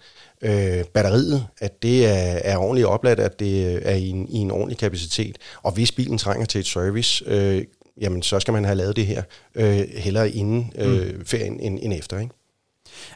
Øh, 0.42 0.84
batteriet, 0.84 1.46
at 1.58 1.82
det 1.82 2.06
er, 2.06 2.40
er 2.44 2.56
ordentligt 2.56 2.86
opladt, 2.86 3.20
at 3.20 3.40
det 3.40 3.80
er 3.88 3.94
i 3.94 4.08
en, 4.08 4.28
i 4.28 4.36
en 4.36 4.50
ordentlig 4.50 4.78
kapacitet. 4.78 5.38
Og 5.62 5.72
hvis 5.72 5.92
bilen 5.92 6.18
trænger 6.18 6.46
til 6.46 6.58
et 6.58 6.66
service, 6.66 7.24
øh, 7.26 7.64
jamen 8.00 8.22
så 8.22 8.40
skal 8.40 8.52
man 8.52 8.64
have 8.64 8.76
lavet 8.76 8.96
det 8.96 9.06
her 9.06 9.22
øh, 9.54 9.84
hellere 9.94 10.30
inden 10.30 10.72
øh, 10.78 11.14
mm. 11.14 11.24
ferien 11.26 11.60
end, 11.60 11.78
end 11.82 11.92
efter. 11.92 12.18
Ikke? 12.18 12.39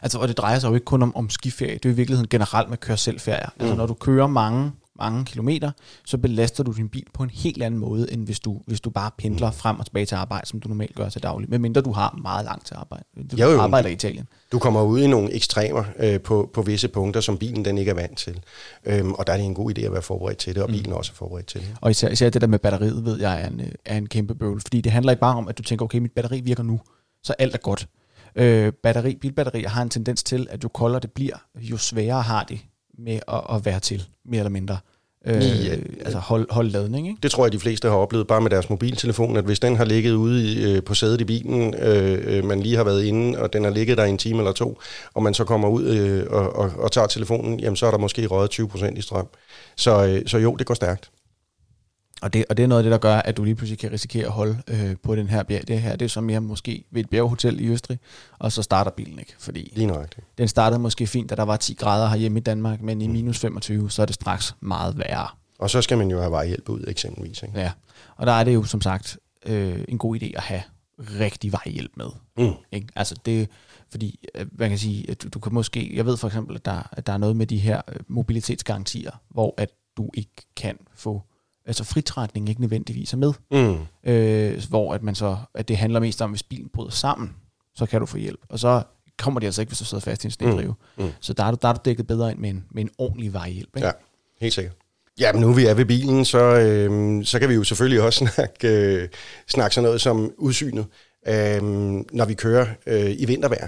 Altså, 0.01 0.19
og 0.19 0.27
det 0.27 0.37
drejer 0.37 0.59
sig 0.59 0.69
jo 0.69 0.73
ikke 0.73 0.85
kun 0.85 1.01
om, 1.01 1.15
om 1.15 1.29
skiferie, 1.29 1.73
det 1.73 1.85
er 1.85 1.89
i 1.89 1.95
virkeligheden 1.95 2.29
generelt 2.29 2.69
med 2.69 2.77
køre 2.77 2.97
selv 2.97 3.19
ferie. 3.19 3.49
Altså, 3.59 3.73
mm. 3.73 3.77
når 3.77 3.85
du 3.85 3.93
kører 3.93 4.27
mange, 4.27 4.71
mange 4.99 5.25
kilometer, 5.25 5.71
så 6.05 6.17
belaster 6.17 6.63
du 6.63 6.71
din 6.71 6.89
bil 6.89 7.05
på 7.13 7.23
en 7.23 7.29
helt 7.29 7.63
anden 7.63 7.79
måde, 7.79 8.13
end 8.13 8.25
hvis 8.25 8.39
du, 8.39 8.61
hvis 8.67 8.81
du 8.81 8.89
bare 8.89 9.11
pendler 9.17 9.51
frem 9.51 9.79
og 9.79 9.85
tilbage 9.85 10.05
til 10.05 10.15
arbejde, 10.15 10.47
som 10.47 10.59
du 10.59 10.69
normalt 10.69 10.95
gør 10.95 11.09
til 11.09 11.23
daglig. 11.23 11.49
Medmindre 11.49 11.81
du 11.81 11.91
har 11.91 12.19
meget 12.21 12.45
langt 12.45 12.65
til 12.65 12.75
arbejde. 12.75 13.03
Du 13.31 13.37
jo, 13.37 13.51
jo. 13.51 13.61
arbejder 13.61 13.89
i 13.89 13.93
Italien. 13.93 14.27
Du 14.51 14.59
kommer 14.59 14.81
ud 14.81 14.99
i 14.99 15.07
nogle 15.07 15.33
ekstremer 15.33 15.83
øh, 15.99 16.21
på, 16.21 16.49
på 16.53 16.61
visse 16.61 16.87
punkter, 16.87 17.21
som 17.21 17.37
bilen 17.37 17.65
den 17.65 17.77
ikke 17.77 17.91
er 17.91 17.95
vant 17.95 18.17
til. 18.17 18.39
Øhm, 18.85 19.13
og 19.13 19.27
der 19.27 19.33
er 19.33 19.37
det 19.37 19.45
en 19.45 19.53
god 19.53 19.77
idé 19.77 19.81
at 19.81 19.91
være 19.91 20.01
forberedt 20.01 20.37
til 20.37 20.55
det, 20.55 20.63
og 20.63 20.69
mm. 20.69 20.75
bilen 20.75 20.89
mm. 20.89 20.97
også 20.97 21.11
er 21.11 21.15
forberedt 21.15 21.47
til 21.47 21.61
det. 21.61 21.75
Og 21.81 21.91
især, 21.91 22.09
især 22.09 22.29
det 22.29 22.41
der 22.41 22.47
med 22.47 22.59
batteriet, 22.59 23.05
ved 23.05 23.19
jeg, 23.19 23.41
er 23.41 23.47
en, 23.47 23.61
er 23.85 23.97
en 23.97 24.07
kæmpe 24.07 24.35
bøvl. 24.35 24.61
Fordi 24.61 24.81
det 24.81 24.91
handler 24.91 25.11
ikke 25.11 25.21
bare 25.21 25.35
om, 25.35 25.47
at 25.47 25.57
du 25.57 25.63
tænker, 25.63 25.85
okay, 25.85 25.99
mit 25.99 26.11
batteri 26.11 26.41
virker 26.41 26.63
nu, 26.63 26.79
så 27.23 27.33
alt 27.39 27.53
er 27.53 27.59
godt. 27.59 27.87
Øh, 28.35 28.73
batteri, 28.73 29.15
bilbatterier 29.15 29.69
har 29.69 29.81
en 29.81 29.89
tendens 29.89 30.23
til, 30.23 30.47
at 30.49 30.63
jo 30.63 30.69
koldere 30.69 30.99
det 30.99 31.11
bliver, 31.11 31.35
jo 31.55 31.77
sværere 31.77 32.21
har 32.21 32.43
det 32.43 32.59
med 32.97 33.19
at, 33.27 33.41
at 33.55 33.65
være 33.65 33.79
til, 33.79 34.03
mere 34.25 34.39
eller 34.39 34.49
mindre. 34.49 34.77
Øh, 35.27 35.65
ja, 35.65 35.75
altså 36.05 36.19
hold, 36.19 36.51
hold 36.51 36.69
ladning, 36.69 37.07
ikke? 37.07 37.19
Det 37.23 37.31
tror 37.31 37.45
jeg, 37.45 37.51
de 37.51 37.59
fleste 37.59 37.87
har 37.87 37.95
oplevet 37.95 38.27
bare 38.27 38.41
med 38.41 38.49
deres 38.49 38.69
mobiltelefon, 38.69 39.37
at 39.37 39.43
hvis 39.43 39.59
den 39.59 39.75
har 39.75 39.85
ligget 39.85 40.13
ude 40.13 40.53
i, 40.53 40.63
øh, 40.63 40.83
på 40.83 40.93
sædet 40.93 41.21
i 41.21 41.23
bilen, 41.23 41.73
øh, 41.73 42.45
man 42.45 42.59
lige 42.59 42.75
har 42.75 42.83
været 42.83 43.03
inde, 43.03 43.39
og 43.39 43.53
den 43.53 43.63
har 43.63 43.71
ligget 43.71 43.97
der 43.97 44.03
en 44.03 44.17
time 44.17 44.37
eller 44.37 44.51
to, 44.51 44.79
og 45.13 45.23
man 45.23 45.33
så 45.33 45.43
kommer 45.43 45.67
ud 45.67 45.85
øh, 45.85 46.25
og, 46.29 46.55
og, 46.55 46.71
og 46.77 46.91
tager 46.91 47.07
telefonen, 47.07 47.59
jamen 47.59 47.75
så 47.75 47.85
er 47.87 47.91
der 47.91 47.97
måske 47.97 48.25
røget 48.25 48.59
20% 48.59 48.97
i 48.97 49.01
strøm. 49.01 49.27
Så, 49.75 50.07
øh, 50.07 50.21
så 50.27 50.37
jo, 50.37 50.55
det 50.55 50.67
går 50.67 50.73
stærkt. 50.73 51.11
Og 52.25 52.33
det, 52.33 52.45
og 52.49 52.57
det 52.57 52.63
er 52.63 52.67
noget 52.67 52.79
af 52.79 52.83
det, 52.83 52.91
der 52.91 52.97
gør, 52.97 53.15
at 53.15 53.37
du 53.37 53.43
lige 53.43 53.55
pludselig 53.55 53.79
kan 53.79 53.91
risikere 53.91 54.25
at 54.25 54.31
holde 54.31 54.61
øh, 54.67 54.95
på 55.03 55.15
den 55.15 55.27
her 55.27 55.43
bjerg. 55.43 55.67
Det 55.67 55.81
her 55.81 55.95
det 55.95 56.05
er 56.05 56.09
så 56.09 56.21
mere 56.21 56.41
måske 56.41 56.83
ved 56.91 57.03
et 57.03 57.09
bjerghotel 57.09 57.59
i 57.59 57.67
Østrig, 57.67 57.99
og 58.39 58.51
så 58.51 58.61
starter 58.61 58.91
bilen 58.91 59.19
ikke. 59.19 59.33
Fordi 59.39 59.71
lige 59.75 59.87
nok. 59.87 60.15
den 60.37 60.47
startede 60.47 60.79
måske 60.79 61.07
fint, 61.07 61.29
da 61.29 61.35
der 61.35 61.43
var 61.43 61.57
10 61.57 61.73
grader 61.73 62.09
herhjemme 62.09 62.39
i 62.39 62.41
Danmark, 62.41 62.81
men 62.81 63.01
i 63.01 63.07
mm. 63.07 63.13
minus 63.13 63.39
25, 63.39 63.91
så 63.91 64.01
er 64.01 64.05
det 64.05 64.15
straks 64.15 64.55
meget 64.59 64.97
værre. 64.97 65.27
Og 65.59 65.69
så 65.69 65.81
skal 65.81 65.97
man 65.97 66.11
jo 66.11 66.19
have 66.19 66.31
vejhjælp 66.31 66.69
ud, 66.69 66.83
eksempelvis. 66.87 67.43
Ikke? 67.43 67.59
Ja, 67.59 67.71
og 68.15 68.27
der 68.27 68.33
er 68.33 68.43
det 68.43 68.53
jo 68.53 68.63
som 68.63 68.81
sagt 68.81 69.17
øh, 69.45 69.83
en 69.87 69.97
god 69.97 70.17
idé 70.21 70.31
at 70.35 70.43
have 70.43 70.61
rigtig 71.19 71.51
vejhjælp 71.51 71.91
med. 71.97 72.09
Mm. 72.37 72.53
Ikke? 72.71 72.87
Altså 72.95 73.15
det, 73.25 73.49
fordi 73.91 74.19
øh, 74.35 74.45
man 74.51 74.69
kan 74.69 74.77
sige, 74.77 75.11
at 75.11 75.23
du, 75.23 75.27
du 75.27 75.39
kan 75.39 75.53
måske, 75.53 75.91
jeg 75.95 76.05
ved 76.05 76.17
for 76.17 76.27
eksempel, 76.27 76.55
at 76.55 76.65
der, 76.65 76.89
at 76.91 77.07
der 77.07 77.13
er 77.13 77.17
noget 77.17 77.35
med 77.35 77.47
de 77.47 77.57
her 77.57 77.81
øh, 77.87 77.99
mobilitetsgarantier, 78.07 79.11
hvor 79.29 79.53
at 79.57 79.69
du 79.97 80.09
ikke 80.13 80.45
kan 80.55 80.77
få 80.95 81.21
altså 81.65 81.83
fritrækning 81.83 82.49
ikke 82.49 82.61
nødvendigvis 82.61 83.13
er 83.13 83.17
med. 83.17 83.33
Mm. 83.51 84.11
Øh, 84.11 84.63
hvor 84.69 84.93
at 84.93 85.03
man 85.03 85.15
så, 85.15 85.37
at 85.53 85.67
det 85.67 85.77
handler 85.77 85.99
mest 85.99 86.21
om, 86.21 86.29
hvis 86.29 86.43
bilen 86.43 86.69
bryder 86.73 86.91
sammen, 86.91 87.35
så 87.75 87.85
kan 87.85 87.99
du 87.99 88.05
få 88.05 88.17
hjælp. 88.17 88.39
Og 88.49 88.59
så 88.59 88.83
kommer 89.17 89.39
de 89.39 89.45
altså 89.45 89.61
ikke, 89.61 89.69
hvis 89.69 89.79
du 89.79 89.85
sidder 89.85 90.01
fast 90.01 90.23
i 90.23 90.27
en 90.27 90.31
snedrive. 90.31 90.75
Mm. 90.97 91.03
Mm. 91.03 91.11
Så 91.19 91.33
der 91.33 91.43
er, 91.43 91.51
du, 91.51 91.57
der 91.61 91.67
er 91.67 91.73
du 91.73 91.79
dækket 91.85 92.07
bedre 92.07 92.31
ind 92.31 92.39
med 92.39 92.49
en, 92.49 92.65
med 92.71 92.83
en 92.83 92.89
ordentlig 92.97 93.33
vejhjælp. 93.33 93.75
Ikke? 93.75 93.87
Ja, 93.87 93.93
helt 94.41 94.53
sikkert. 94.53 94.75
Ja, 95.19 95.33
men 95.33 95.41
nu 95.41 95.53
vi 95.53 95.65
er 95.65 95.73
ved 95.73 95.85
bilen, 95.85 96.25
så, 96.25 96.39
øh, 96.39 97.25
så 97.25 97.39
kan 97.39 97.49
vi 97.49 97.53
jo 97.53 97.63
selvfølgelig 97.63 98.01
også 98.01 98.25
snakke, 98.35 98.67
øh, 98.67 99.09
snakke 99.47 99.75
sådan 99.75 99.85
noget 99.85 100.01
som 100.01 100.31
udsynet. 100.37 100.85
Øh, 101.27 101.61
når 102.11 102.25
vi 102.25 102.33
kører 102.33 102.67
øh, 102.87 103.11
i 103.11 103.25
vintervejr, 103.25 103.67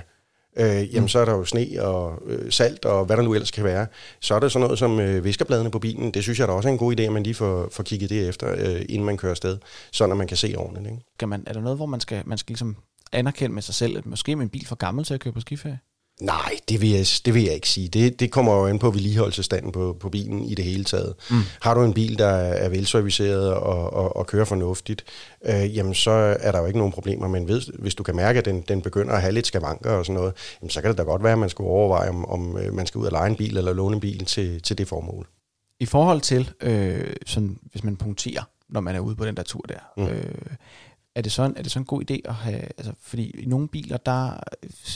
øh, 0.57 0.93
jamen 0.93 1.01
mm. 1.01 1.07
så 1.07 1.19
er 1.19 1.25
der 1.25 1.33
jo 1.33 1.45
sne 1.45 1.67
og 1.81 2.21
øh, 2.25 2.51
salt 2.51 2.85
og 2.85 3.05
hvad 3.05 3.17
der 3.17 3.23
nu 3.23 3.33
ellers 3.33 3.51
kan 3.51 3.63
være. 3.63 3.87
Så 4.19 4.35
er 4.35 4.39
der 4.39 4.47
sådan 4.47 4.63
noget 4.63 4.79
som 4.79 4.99
øh, 4.99 5.23
viskerbladene 5.23 5.71
på 5.71 5.79
bilen. 5.79 6.11
Det 6.11 6.23
synes 6.23 6.39
jeg 6.39 6.47
da 6.47 6.53
også 6.53 6.69
er 6.69 6.73
en 6.73 6.77
god 6.77 6.99
idé, 6.99 7.01
at 7.01 7.11
man 7.11 7.23
lige 7.23 7.33
får, 7.33 7.67
får 7.71 7.83
kigget 7.83 8.09
det 8.09 8.27
efter, 8.27 8.51
øh, 8.57 8.81
inden 8.89 9.05
man 9.05 9.17
kører 9.17 9.31
afsted, 9.31 9.57
så 9.91 10.07
man 10.07 10.27
kan 10.27 10.37
se 10.37 10.53
ordentligt. 10.57 10.87
Ikke? 10.91 11.03
Kan 11.19 11.29
man, 11.29 11.43
er 11.47 11.53
der 11.53 11.61
noget, 11.61 11.77
hvor 11.77 11.85
man 11.85 11.99
skal, 11.99 12.23
man 12.25 12.37
skal 12.37 12.51
ligesom 12.51 12.75
anerkende 13.11 13.53
med 13.53 13.61
sig 13.61 13.75
selv, 13.75 13.97
at 13.97 14.05
måske 14.05 14.31
er 14.31 14.35
min 14.35 14.49
bil 14.49 14.67
for 14.67 14.75
gammel 14.75 15.05
til 15.05 15.13
at 15.13 15.19
køre 15.19 15.33
på 15.33 15.39
skiferie? 15.39 15.79
Nej, 16.21 16.59
det 16.69 16.81
vil 16.81 16.89
jeg, 16.89 17.05
det 17.25 17.33
vil 17.33 17.43
jeg 17.43 17.53
ikke 17.53 17.69
sige. 17.69 17.87
Det, 17.87 18.19
det 18.19 18.31
kommer 18.31 18.53
jo 18.53 18.65
an 18.65 18.79
på 18.79 18.91
vedligeholdelsestanden 18.91 19.71
på, 19.71 19.97
på 19.99 20.09
bilen 20.09 20.43
i 20.43 20.55
det 20.55 20.65
hele 20.65 20.83
taget. 20.83 21.15
Mm. 21.29 21.37
Har 21.61 21.73
du 21.73 21.83
en 21.83 21.93
bil, 21.93 22.17
der 22.17 22.27
er 22.27 22.69
velserviceret 22.69 23.53
og, 23.53 23.93
og, 23.93 24.15
og 24.15 24.27
kører 24.27 24.45
fornuftigt, 24.45 25.05
øh, 25.45 25.75
jamen 25.75 25.93
så 25.93 26.11
er 26.39 26.51
der 26.51 26.59
jo 26.59 26.65
ikke 26.65 26.79
nogen 26.79 26.93
problemer. 26.93 27.27
Men 27.27 27.43
hvis, 27.43 27.69
hvis 27.79 27.95
du 27.95 28.03
kan 28.03 28.15
mærke, 28.15 28.39
at 28.39 28.45
den, 28.45 28.61
den 28.61 28.81
begynder 28.81 29.13
at 29.13 29.21
have 29.21 29.33
lidt 29.33 29.47
skavanker 29.47 29.91
og 29.91 30.05
sådan 30.05 30.19
noget, 30.19 30.33
jamen 30.61 30.69
så 30.69 30.81
kan 30.81 30.89
det 30.89 30.97
da 30.97 31.03
godt 31.03 31.23
være, 31.23 31.33
at 31.33 31.39
man 31.39 31.49
skulle 31.49 31.69
overveje, 31.69 32.09
om, 32.09 32.25
om 32.25 32.57
øh, 32.57 32.73
man 32.73 32.87
skal 32.87 32.99
ud 32.99 33.05
og 33.05 33.11
lege 33.11 33.29
en 33.29 33.35
bil 33.35 33.57
eller 33.57 33.73
låne 33.73 33.95
en 33.95 33.99
bil 33.99 34.25
til, 34.25 34.61
til 34.61 34.77
det 34.77 34.87
formål. 34.87 35.27
I 35.79 35.85
forhold 35.85 36.21
til, 36.21 36.51
øh, 36.61 37.15
sådan, 37.25 37.57
hvis 37.71 37.83
man 37.83 37.97
punkterer, 37.97 38.43
når 38.69 38.81
man 38.81 38.95
er 38.95 38.99
ude 38.99 39.15
på 39.15 39.25
den 39.25 39.37
der 39.37 39.43
tur 39.43 39.61
der, 39.61 39.79
mm. 39.97 40.07
øh, 40.07 40.35
er 41.17 41.21
det, 41.21 41.31
sådan, 41.31 41.53
er 41.57 41.61
det 41.63 41.71
så 41.71 41.79
en 41.79 41.85
god 41.85 42.11
idé 42.11 42.15
at 42.25 42.33
have, 42.33 42.61
altså, 42.77 42.93
fordi 43.01 43.29
i 43.29 43.45
nogle 43.45 43.67
biler, 43.67 43.97
der 43.97 44.39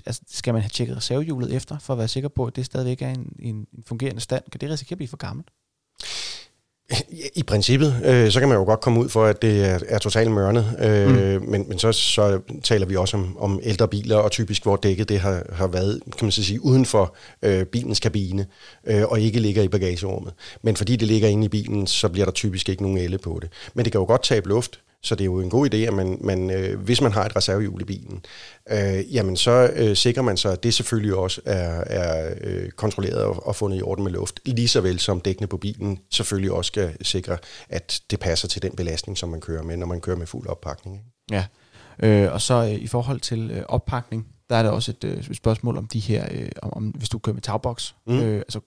altså, 0.06 0.22
skal 0.30 0.54
man 0.54 0.62
have 0.62 0.70
tjekket 0.70 0.98
reservehjulet 0.98 1.54
efter, 1.54 1.80
for 1.80 1.94
at 1.94 2.00
være 2.00 2.08
sikker 2.08 2.30
på, 2.30 2.46
at 2.46 2.56
det 2.56 2.66
stadigvæk 2.66 3.02
er 3.02 3.10
en, 3.10 3.34
en, 3.40 3.56
en 3.56 3.84
fungerende 3.86 4.22
stand. 4.22 4.44
Kan 4.52 4.62
det 4.62 4.70
risikere 4.70 4.94
at 4.94 4.98
blive 4.98 5.08
for 5.08 5.18
gammelt? 5.18 5.48
I 7.36 7.44
princippet, 7.44 8.02
øh, 8.06 8.32
så 8.32 8.40
kan 8.40 8.50
man 8.50 8.58
jo 8.58 8.64
godt 8.64 8.82
komme 8.82 9.00
ud 9.00 9.10
for, 9.10 9.26
at 9.26 9.42
det 9.42 9.66
er, 9.66 9.80
er 9.88 10.00
totalt 10.00 10.32
mørnet, 10.32 10.78
øh, 10.82 11.42
mm. 11.42 11.50
men, 11.50 11.70
men 11.70 11.80
så, 11.80 11.92
så 11.92 12.40
taler 12.64 12.86
vi 12.86 12.96
også 12.96 13.18
om, 13.18 13.38
om 13.38 13.60
ældre 13.64 13.88
biler, 13.88 14.18
og 14.18 14.32
typisk 14.32 14.64
hvor 14.64 14.76
dækket 14.76 15.10
det 15.10 15.20
har, 15.20 15.46
har 15.52 15.68
været, 15.68 16.00
kan 16.18 16.26
man 16.26 16.32
så 16.32 16.44
sige, 16.44 16.66
uden 16.66 16.86
for 16.86 17.16
øh, 17.42 17.66
bilens 17.66 18.00
kabine, 18.00 18.46
øh, 18.88 19.04
og 19.06 19.22
ikke 19.22 19.40
ligger 19.40 19.64
i 19.64 19.68
bagagerummet. 19.68 20.34
Men 20.62 20.76
fordi 20.76 20.96
det 20.96 21.08
ligger 21.08 21.28
inde 21.28 21.46
i 21.46 21.50
bilen, 21.50 21.88
så 21.88 22.10
bliver 22.10 22.26
der 22.26 22.32
typisk 22.32 22.70
ikke 22.70 22.82
nogen 22.82 22.98
elle 22.98 23.18
på 23.18 23.40
det. 23.42 23.50
Men 23.74 23.86
det 23.86 23.92
kan 23.92 24.00
jo 24.00 24.06
godt 24.06 24.24
tabe 24.24 24.50
luft, 24.50 24.80
så 25.04 25.16
det 25.16 25.22
er 25.22 25.26
jo 25.26 25.40
en 25.40 25.50
god 25.50 25.74
idé, 25.74 25.78
at 25.78 25.94
man, 25.94 26.18
man 26.22 26.52
øh, 26.52 26.80
hvis 26.80 27.02
man 27.02 27.12
har 27.12 27.26
et 27.26 27.36
reservehjul 27.36 27.82
i 27.82 27.86
bilen, 27.86 28.26
øh, 28.72 29.16
jamen 29.16 29.36
så 29.36 29.72
øh, 29.76 29.96
sikrer 29.96 30.24
man 30.24 30.38
sig, 30.38 30.52
at 30.52 30.64
det 30.64 30.74
selvfølgelig 30.74 31.16
også 31.16 31.42
er, 31.46 31.84
er 31.88 32.34
øh, 32.42 32.70
kontrolleret 32.70 33.24
og, 33.24 33.48
og 33.48 33.56
fundet 33.56 33.78
i 33.78 33.82
orden 33.82 34.04
med 34.04 34.12
luft, 34.12 34.40
lige 34.46 34.68
så 34.68 34.82
vel 34.82 35.00
som 35.00 35.22
dækkene 35.22 35.48
på 35.48 35.58
bilen 35.58 36.00
selvfølgelig 36.12 36.52
også 36.52 36.68
skal 36.68 36.98
sikre, 37.02 37.38
at 37.70 38.02
det 38.12 38.20
passer 38.20 38.48
til 38.48 38.62
den 38.62 38.72
belastning, 38.72 39.18
som 39.18 39.30
man 39.30 39.42
kører 39.42 39.64
med, 39.64 39.78
når 39.78 39.88
man 39.88 40.02
kører 40.02 40.18
med 40.18 40.28
fuld 40.28 40.48
oppakning. 40.48 40.96
Ikke? 40.96 41.06
Ja, 41.32 41.46
Øh, 42.04 42.34
og 42.34 42.42
så 42.42 42.54
øh, 42.54 42.72
i 42.72 42.88
forhold 42.88 43.20
til 43.20 43.52
øh, 43.52 43.64
oppakning, 43.68 44.28
der 44.50 44.56
er 44.56 44.64
der 44.64 44.70
også 44.70 44.92
et 44.92 45.04
øh, 45.04 45.34
spørgsmål 45.34 45.78
om 45.78 45.88
de 45.88 46.00
her, 46.00 46.28
øh, 46.32 46.50
om, 46.62 46.74
om 46.74 46.84
hvis 46.84 47.10
du 47.10 47.20
kører 47.20 47.34
med 47.34 47.42
tagboks. 47.42 47.96
Mm. 48.08 48.20
Øh, 48.20 48.38
altså 48.38 48.60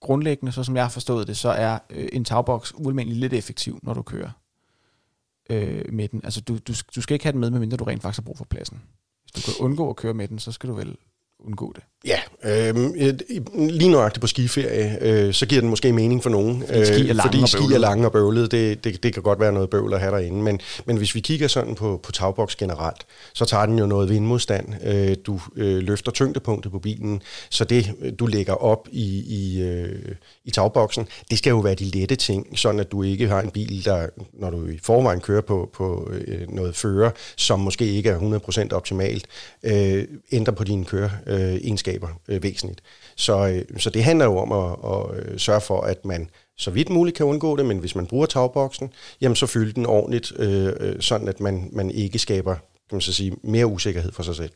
grundlæggende, 0.00 0.52
så 0.52 0.64
som 0.64 0.76
jeg 0.76 0.84
har 0.84 0.90
forstået 0.90 1.26
det, 1.26 1.36
så 1.36 1.48
er 1.48 1.78
øh, 1.90 2.08
en 2.12 2.24
tagboks 2.24 2.74
ualmindelig 2.76 3.18
lidt 3.18 3.32
effektiv, 3.32 3.78
når 3.82 3.94
du 3.94 4.02
kører 4.02 4.30
øh, 5.50 5.84
med 5.92 6.08
den. 6.08 6.20
Altså 6.24 6.40
du, 6.40 6.58
du, 6.58 6.72
du 6.96 7.02
skal 7.02 7.14
ikke 7.14 7.24
have 7.24 7.32
den 7.32 7.40
med, 7.40 7.50
medmindre 7.50 7.76
du 7.76 7.84
rent 7.84 8.02
faktisk 8.02 8.18
har 8.18 8.24
brug 8.24 8.38
for 8.38 8.44
pladsen. 8.44 8.82
Hvis 9.22 9.32
du 9.32 9.52
kan 9.52 9.64
undgå 9.64 9.90
at 9.90 9.96
køre 9.96 10.14
med 10.14 10.28
den, 10.28 10.38
så 10.38 10.52
skal 10.52 10.68
du 10.68 10.74
vel 10.74 10.96
undgå 11.44 11.72
det. 11.74 11.82
Ja, 12.04 12.18
øh, 12.44 12.74
lige 13.54 13.90
nøjagtigt 13.90 14.20
på 14.20 14.26
skiferie, 14.26 14.98
øh, 15.00 15.34
så 15.34 15.46
giver 15.46 15.60
den 15.60 15.70
måske 15.70 15.92
mening 15.92 16.22
for 16.22 16.30
nogen. 16.30 16.64
Fordi 16.66 16.84
ski 16.84 17.08
er 17.08 17.22
fordi 17.22 17.46
ski 17.46 17.74
er 17.74 17.78
lange 17.78 18.06
og 18.06 18.12
bøvlede. 18.12 18.48
Det, 18.48 18.84
det, 18.84 19.02
det 19.02 19.14
kan 19.14 19.22
godt 19.22 19.40
være 19.40 19.52
noget 19.52 19.70
bøvl 19.70 19.94
at 19.94 20.00
have 20.00 20.12
derinde. 20.12 20.42
Men, 20.42 20.60
men 20.86 20.96
hvis 20.96 21.14
vi 21.14 21.20
kigger 21.20 21.48
sådan 21.48 21.74
på, 21.74 22.00
på 22.02 22.12
tagboks 22.12 22.56
generelt, 22.56 23.06
så 23.34 23.44
tager 23.44 23.66
den 23.66 23.78
jo 23.78 23.86
noget 23.86 24.08
vindmodstand. 24.08 24.68
Øh, 24.84 25.16
du 25.26 25.40
øh, 25.56 25.78
løfter 25.78 26.12
tyngdepunktet 26.12 26.72
på 26.72 26.78
bilen, 26.78 27.22
så 27.50 27.64
det, 27.64 27.92
øh, 28.02 28.12
du 28.18 28.26
lægger 28.26 28.54
op 28.54 28.88
i, 28.92 29.22
i, 29.26 29.62
øh, 29.62 30.14
i 30.44 30.50
tagboksen, 30.50 31.08
det 31.30 31.38
skal 31.38 31.50
jo 31.50 31.58
være 31.58 31.74
de 31.74 31.84
lette 31.84 32.16
ting, 32.16 32.58
sådan 32.58 32.80
at 32.80 32.92
du 32.92 33.02
ikke 33.02 33.28
har 33.28 33.40
en 33.40 33.50
bil, 33.50 33.84
der, 33.84 34.06
når 34.32 34.50
du 34.50 34.66
i 34.66 34.78
forvejen 34.82 35.20
kører 35.20 35.42
på, 35.42 35.70
på 35.72 36.10
øh, 36.12 36.48
noget 36.48 36.76
fører, 36.76 37.10
som 37.36 37.60
måske 37.60 37.86
ikke 37.86 38.10
er 38.10 38.18
100% 38.70 38.74
optimalt, 38.74 39.26
øh, 39.62 40.04
ændrer 40.32 40.54
på 40.54 40.64
dine 40.64 40.84
køreegenskaber 40.84 41.31
Øh, 41.32 41.60
øh, 42.28 42.42
væsentligt. 42.42 42.82
Så, 43.16 43.48
øh, 43.48 43.78
så 43.78 43.90
det 43.90 44.04
handler 44.04 44.24
jo 44.24 44.38
om 44.38 44.52
at, 44.52 44.76
at 44.92 45.32
øh, 45.32 45.38
sørge 45.38 45.60
for, 45.60 45.80
at 45.80 46.04
man 46.04 46.30
så 46.56 46.70
vidt 46.70 46.90
muligt 46.90 47.16
kan 47.16 47.26
undgå 47.26 47.56
det, 47.56 47.66
men 47.66 47.78
hvis 47.78 47.94
man 47.94 48.06
bruger 48.06 48.26
tagboksen, 48.26 48.92
jamen 49.20 49.36
så 49.36 49.46
fylder 49.46 49.72
den 49.72 49.86
ordentligt, 49.86 50.32
øh, 50.36 50.72
øh, 50.80 51.00
sådan 51.00 51.28
at 51.28 51.40
man, 51.40 51.68
man 51.72 51.90
ikke 51.90 52.18
skaber 52.18 52.54
kan 52.92 52.96
man 52.96 53.00
så 53.00 53.12
sige, 53.12 53.36
mere 53.42 53.66
usikkerhed 53.66 54.12
for 54.12 54.22
sig 54.22 54.36
selv. 54.36 54.52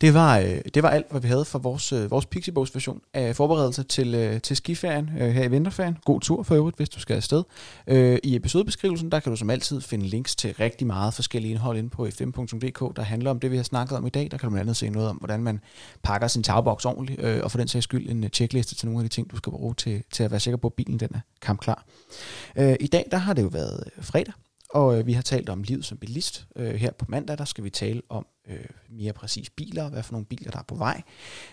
Det 0.00 0.14
var, 0.14 0.38
øh, 0.38 0.60
det 0.74 0.82
var 0.82 0.90
alt, 0.90 1.06
hvad 1.10 1.20
vi 1.20 1.28
havde 1.28 1.44
for 1.44 1.58
vores, 1.58 1.92
øh, 1.92 2.10
vores 2.10 2.26
Pixiebogs 2.26 2.74
version 2.74 3.00
af 3.14 3.36
forberedelse 3.36 3.82
til, 3.82 4.14
øh, 4.14 4.40
til 4.40 4.56
skiferien 4.56 5.10
øh, 5.18 5.30
her 5.30 5.44
i 5.44 5.50
vinterferien. 5.50 5.98
God 6.04 6.20
tur 6.20 6.42
for 6.42 6.54
øvrigt, 6.54 6.76
hvis 6.76 6.88
du 6.88 7.00
skal 7.00 7.16
afsted. 7.16 7.42
Øh, 7.86 8.18
I 8.22 8.36
episodebeskrivelsen, 8.36 9.10
der 9.12 9.20
kan 9.20 9.32
du 9.32 9.36
som 9.36 9.50
altid 9.50 9.80
finde 9.80 10.06
links 10.06 10.36
til 10.36 10.54
rigtig 10.54 10.86
meget 10.86 11.14
forskellige 11.14 11.50
indhold 11.50 11.78
inde 11.78 11.90
på 11.90 12.08
fm.dk, 12.10 12.96
der 12.96 13.02
handler 13.02 13.30
om 13.30 13.40
det, 13.40 13.50
vi 13.50 13.56
har 13.56 13.64
snakket 13.64 13.98
om 13.98 14.06
i 14.06 14.10
dag. 14.10 14.28
Der 14.30 14.38
kan 14.38 14.48
du 14.48 14.50
blandt 14.50 14.60
andet 14.60 14.76
se 14.76 14.88
noget 14.90 15.08
om, 15.08 15.16
hvordan 15.16 15.42
man 15.42 15.60
pakker 16.02 16.28
sin 16.28 16.42
tagboks 16.42 16.84
ordentligt, 16.84 17.20
øh, 17.20 17.40
og 17.44 17.50
for 17.50 17.58
den 17.58 17.68
sags 17.68 17.84
skyld 17.84 18.08
en 18.08 18.24
øh, 18.24 18.30
checkliste 18.30 18.74
til 18.74 18.88
nogle 18.88 19.04
af 19.04 19.10
de 19.10 19.14
ting, 19.14 19.30
du 19.30 19.36
skal 19.36 19.50
bruge 19.50 19.74
til, 19.74 20.02
til 20.12 20.22
at 20.22 20.30
være 20.30 20.40
sikker 20.40 20.56
på, 20.56 20.66
at 20.66 20.74
bilen 20.74 21.00
den 21.00 21.08
er 21.14 21.20
kampklar. 21.42 21.84
Øh, 22.56 22.76
I 22.80 22.86
dag, 22.86 23.08
der 23.10 23.16
har 23.16 23.32
det 23.32 23.42
jo 23.42 23.48
været 23.48 23.84
øh, 23.96 24.04
fredag, 24.04 24.34
og 24.70 24.98
øh, 24.98 25.06
vi 25.06 25.12
har 25.12 25.22
talt 25.22 25.48
om 25.48 25.62
livet 25.62 25.84
som 25.84 25.98
bilist. 25.98 26.46
Øh, 26.56 26.74
her 26.74 26.90
på 26.92 27.04
mandag, 27.08 27.38
der 27.38 27.44
skal 27.44 27.64
vi 27.64 27.70
tale 27.70 28.02
om 28.08 28.26
øh, 28.48 28.56
mere 28.90 29.12
præcis 29.12 29.50
biler, 29.50 29.88
hvad 29.88 30.02
for 30.02 30.12
nogle 30.12 30.26
biler, 30.26 30.50
der 30.50 30.58
er 30.58 30.62
på 30.62 30.74
vej. 30.74 31.02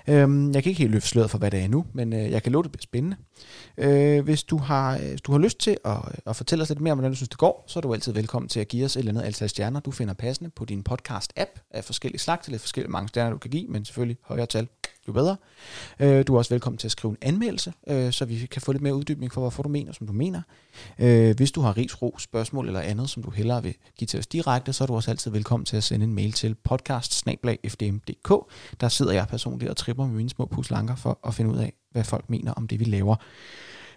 Øhm, 0.07 0.53
jeg 0.53 0.63
kan 0.63 0.69
ikke 0.69 0.81
helt 0.81 0.91
løfte 0.91 1.09
sløret 1.09 1.29
for, 1.29 1.37
hvad 1.37 1.51
det 1.51 1.59
er 1.59 1.67
nu, 1.67 1.85
men 1.93 2.13
øh, 2.13 2.31
jeg 2.31 2.43
kan 2.43 2.51
love, 2.51 2.63
det 2.63 2.71
bliver 2.71 2.81
spændende. 2.81 3.17
Øh, 3.77 4.23
hvis 4.23 4.43
du 4.43 4.57
har, 4.57 4.97
øh, 4.97 5.09
hvis 5.09 5.21
du 5.21 5.31
har 5.31 5.39
lyst 5.39 5.59
til 5.59 5.77
at, 5.85 5.91
øh, 5.91 6.13
at 6.25 6.35
fortælle 6.35 6.61
os 6.61 6.69
lidt 6.69 6.81
mere 6.81 6.91
om, 6.91 6.97
hvordan 6.97 7.11
du 7.11 7.15
synes, 7.15 7.29
det 7.29 7.37
går, 7.37 7.63
så 7.67 7.79
er 7.79 7.81
du 7.81 7.93
altid 7.93 8.13
velkommen 8.13 8.49
til 8.49 8.59
at 8.59 8.67
give 8.67 8.85
os 8.85 8.95
et 8.95 8.99
eller 8.99 9.11
andet 9.11 9.21
antal 9.21 9.49
stjerner, 9.49 9.79
du 9.79 9.91
finder 9.91 10.13
passende 10.13 10.49
på 10.49 10.65
din 10.65 10.83
podcast-app 10.89 11.67
af 11.71 11.83
forskellige 11.83 12.19
slags, 12.19 12.47
eller 12.47 12.59
forskellige 12.59 12.91
mange 12.91 13.07
stjerner, 13.07 13.31
du 13.31 13.37
kan 13.37 13.51
give, 13.51 13.67
men 13.67 13.85
selvfølgelig 13.85 14.17
højere 14.23 14.45
tal, 14.45 14.67
jo 15.07 15.13
bedre. 15.13 15.37
Øh, 15.99 16.27
du 16.27 16.33
er 16.33 16.37
også 16.37 16.53
velkommen 16.53 16.77
til 16.77 16.87
at 16.87 16.91
skrive 16.91 17.11
en 17.11 17.17
anmeldelse, 17.21 17.73
øh, 17.87 18.11
så 18.11 18.25
vi 18.25 18.47
kan 18.51 18.61
få 18.61 18.71
lidt 18.71 18.83
mere 18.83 18.95
uddybning 18.95 19.33
for, 19.33 19.41
hvorfor 19.41 19.63
du 19.63 19.69
mener, 19.69 19.91
som 19.93 20.07
du 20.07 20.13
mener. 20.13 20.41
Øh, 20.99 21.35
hvis 21.35 21.51
du 21.51 21.61
har 21.61 21.77
ris, 21.77 22.01
ro, 22.01 22.15
spørgsmål 22.19 22.67
eller 22.67 22.79
andet, 22.79 23.09
som 23.09 23.23
du 23.23 23.29
hellere 23.29 23.63
vil 23.63 23.75
give 23.97 24.05
til 24.05 24.19
os 24.19 24.27
direkte, 24.27 24.73
så 24.73 24.83
er 24.83 24.85
du 24.85 24.95
også 24.95 25.11
altid 25.11 25.31
velkommen 25.31 25.65
til 25.65 25.77
at 25.77 25.83
sende 25.83 26.03
en 26.03 26.13
mail 26.13 26.31
til 26.31 26.55
podcast 26.55 26.80
der 28.81 28.89
sidder 28.89 29.11
jeg 29.11 29.27
personligt 29.27 29.69
og 29.69 29.77
tripper 29.77 30.05
med 30.05 30.15
mine 30.15 30.29
små 30.29 30.45
puslanker 30.45 30.95
for 30.95 31.19
at 31.27 31.33
finde 31.33 31.51
ud 31.51 31.57
af, 31.57 31.73
hvad 31.91 32.03
folk 32.03 32.29
mener 32.29 32.53
om 32.53 32.67
det, 32.67 32.79
vi 32.79 32.85
laver. 32.85 33.15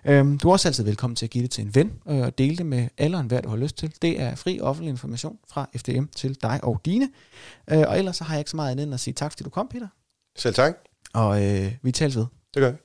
Øhm, 0.05 0.39
du 0.39 0.49
er 0.49 0.53
også 0.53 0.69
altid 0.69 0.85
velkommen 0.85 1.17
til 1.17 1.27
at 1.27 1.31
give 1.31 1.43
det 1.43 1.51
til 1.51 1.65
en 1.65 1.75
ven 1.75 1.93
øh, 2.09 2.21
og 2.21 2.39
dele 2.39 2.57
det 2.57 2.67
med 2.67 2.89
alle 2.99 3.17
og 3.17 3.21
enhver, 3.21 3.41
du 3.41 3.49
har 3.49 3.57
lyst 3.57 3.77
til. 3.77 3.95
Det 4.03 4.21
er 4.21 4.35
fri 4.35 4.61
offentlig 4.61 4.91
information 4.91 5.39
fra 5.49 5.69
FDM 5.77 6.05
til 6.17 6.43
dig 6.43 6.61
og 6.63 6.81
dine. 6.85 7.09
Øh, 7.71 7.85
og 7.89 7.99
ellers 7.99 8.17
så 8.17 8.25
har 8.25 8.35
jeg 8.35 8.41
ikke 8.41 8.51
så 8.51 8.57
meget 8.57 8.71
andet 8.71 8.85
end 8.85 8.95
at 8.95 9.01
sige 9.01 9.15
tak, 9.15 9.33
fordi 9.33 9.45
du 9.45 9.51
kom, 9.51 9.69
Peter. 9.69 9.89
Selv 10.37 10.55
tak. 10.55 10.75
Og 11.15 11.45
øh, 11.45 11.73
vi 11.83 11.93
tales 11.93 12.17
ved. 12.17 12.27
Det 12.55 12.61
gør 12.61 12.67
jeg. 12.67 12.77